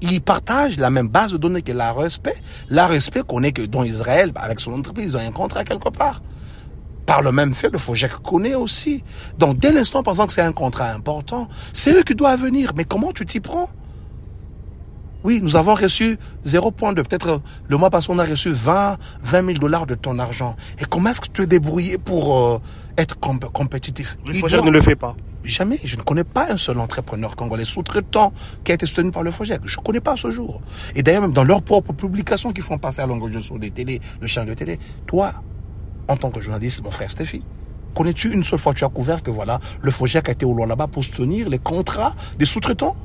il 0.01 0.21
partage 0.21 0.79
la 0.79 0.91
même 0.91 1.09
base 1.09 1.33
de 1.33 1.39
données 1.39 1.63
que 1.63 1.73
la 1.73 1.93
respect. 1.93 2.37
La 2.69 2.87
respect 2.87 3.23
connaît 3.27 3.53
que 3.53 3.63
dans 3.63 3.85
Israël, 3.85 4.33
avec 4.37 4.61
son 4.61 4.73
entreprise, 4.73 5.13
ils 5.13 5.17
ont 5.17 5.21
un 5.21 5.33
contrat 5.33 5.65
quelque 5.65 5.89
part. 5.91 6.23
Par 7.07 7.23
le 7.23 7.33
même 7.33 7.55
fait, 7.55 7.71
le 7.71 7.79
FOGEC 7.79 8.13
connaît 8.23 8.55
aussi. 8.55 9.03
Donc, 9.39 9.59
dès 9.59 9.73
l'instant, 9.73 10.03
exemple, 10.03 10.29
que 10.29 10.35
c'est 10.35 10.43
un 10.43 10.53
contrat 10.53 10.91
important, 10.91 11.49
c'est 11.73 11.93
eux 11.93 12.03
qui 12.03 12.15
doivent 12.15 12.41
venir. 12.41 12.73
Mais 12.77 12.85
comment 12.85 13.13
tu 13.13 13.25
t'y 13.25 13.41
prends? 13.41 13.71
Oui, 15.25 15.41
nous 15.43 15.57
avons 15.57 15.75
reçu 15.75 16.19
0.2. 16.47 16.95
Peut-être 16.95 17.41
le 17.69 17.77
mois 17.77 17.91
passé, 17.91 18.09
on 18.11 18.19
a 18.19 18.25
reçu 18.25 18.51
20, 18.51 18.99
20 19.23 19.47
000 19.47 19.59
dollars 19.59 19.87
de 19.87 19.95
ton 19.95 20.19
argent. 20.19 20.55
Et 20.79 20.85
comment 20.85 21.11
est-ce 21.11 21.21
que 21.21 21.29
tu 21.29 21.43
es 21.43 21.47
débrouillé 21.47 21.99
pour 21.99 22.39
euh, 22.39 22.61
être 22.97 23.19
compétitif? 23.19 24.17
Le 24.27 24.35
FOGEC 24.35 24.63
ne 24.65 24.71
le 24.71 24.81
fait 24.81 24.97
pas. 24.97 25.17
Jamais. 25.43 25.81
Je 25.83 25.97
ne 25.97 26.03
connais 26.03 26.25
pas 26.25 26.53
un 26.53 26.57
seul 26.57 26.79
entrepreneur 26.79 27.35
congolais 27.35 27.65
sous-traitant 27.65 28.33
qui 28.63 28.73
a 28.73 28.75
été 28.77 28.87
soutenu 28.87 29.11
par 29.11 29.23
le 29.23 29.31
FOGEC. 29.31 29.63
Je 29.65 29.79
ne 29.79 29.83
connais 29.83 30.01
pas 30.01 30.17
ce 30.17 30.31
jour. 30.31 30.61
Et 30.95 31.03
d'ailleurs, 31.03 31.23
même 31.23 31.33
dans 31.33 31.45
leurs 31.45 31.63
propres 31.63 31.93
publications 31.93 32.53
qui 32.53 32.61
font 32.61 32.79
passer 32.79 33.01
à 33.01 33.07
longueur 33.07 33.43
sur 33.43 33.59
des 33.59 33.71
télé, 33.71 34.01
le 34.21 34.27
champ 34.27 34.45
de 34.45 34.55
télé, 34.55 34.79
toi, 35.07 35.33
en 36.07 36.17
tant 36.17 36.31
que 36.31 36.41
journaliste, 36.41 36.85
mon 36.85 36.91
frère 36.91 37.11
Stéphie, 37.11 37.43
connais-tu 37.95 38.33
une 38.33 38.45
seule 38.45 38.59
fois 38.59 38.73
tu 38.73 38.85
as 38.85 38.89
couvert 38.89 39.23
que 39.23 39.31
voilà, 39.31 39.59
le 39.83 39.91
FOGEC 39.91 40.29
a 40.29 40.33
été 40.33 40.47
au 40.47 40.55
loin 40.55 40.67
là-bas 40.67 40.87
pour 40.87 41.03
soutenir 41.03 41.49
les 41.49 41.59
contrats 41.59 42.15
des 42.39 42.45
sous-traitants 42.45 42.97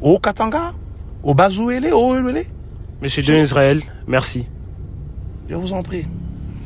au 0.00 0.18
Katanga? 0.18 0.72
Au 1.22 1.34
Bazouélé, 1.34 1.92
au 1.92 2.14
Monsieur 3.02 3.22
John 3.22 3.38
Israël, 3.38 3.82
merci. 4.06 4.46
Je 5.48 5.54
vous 5.54 5.72
en 5.72 5.82
prie. 5.82 6.06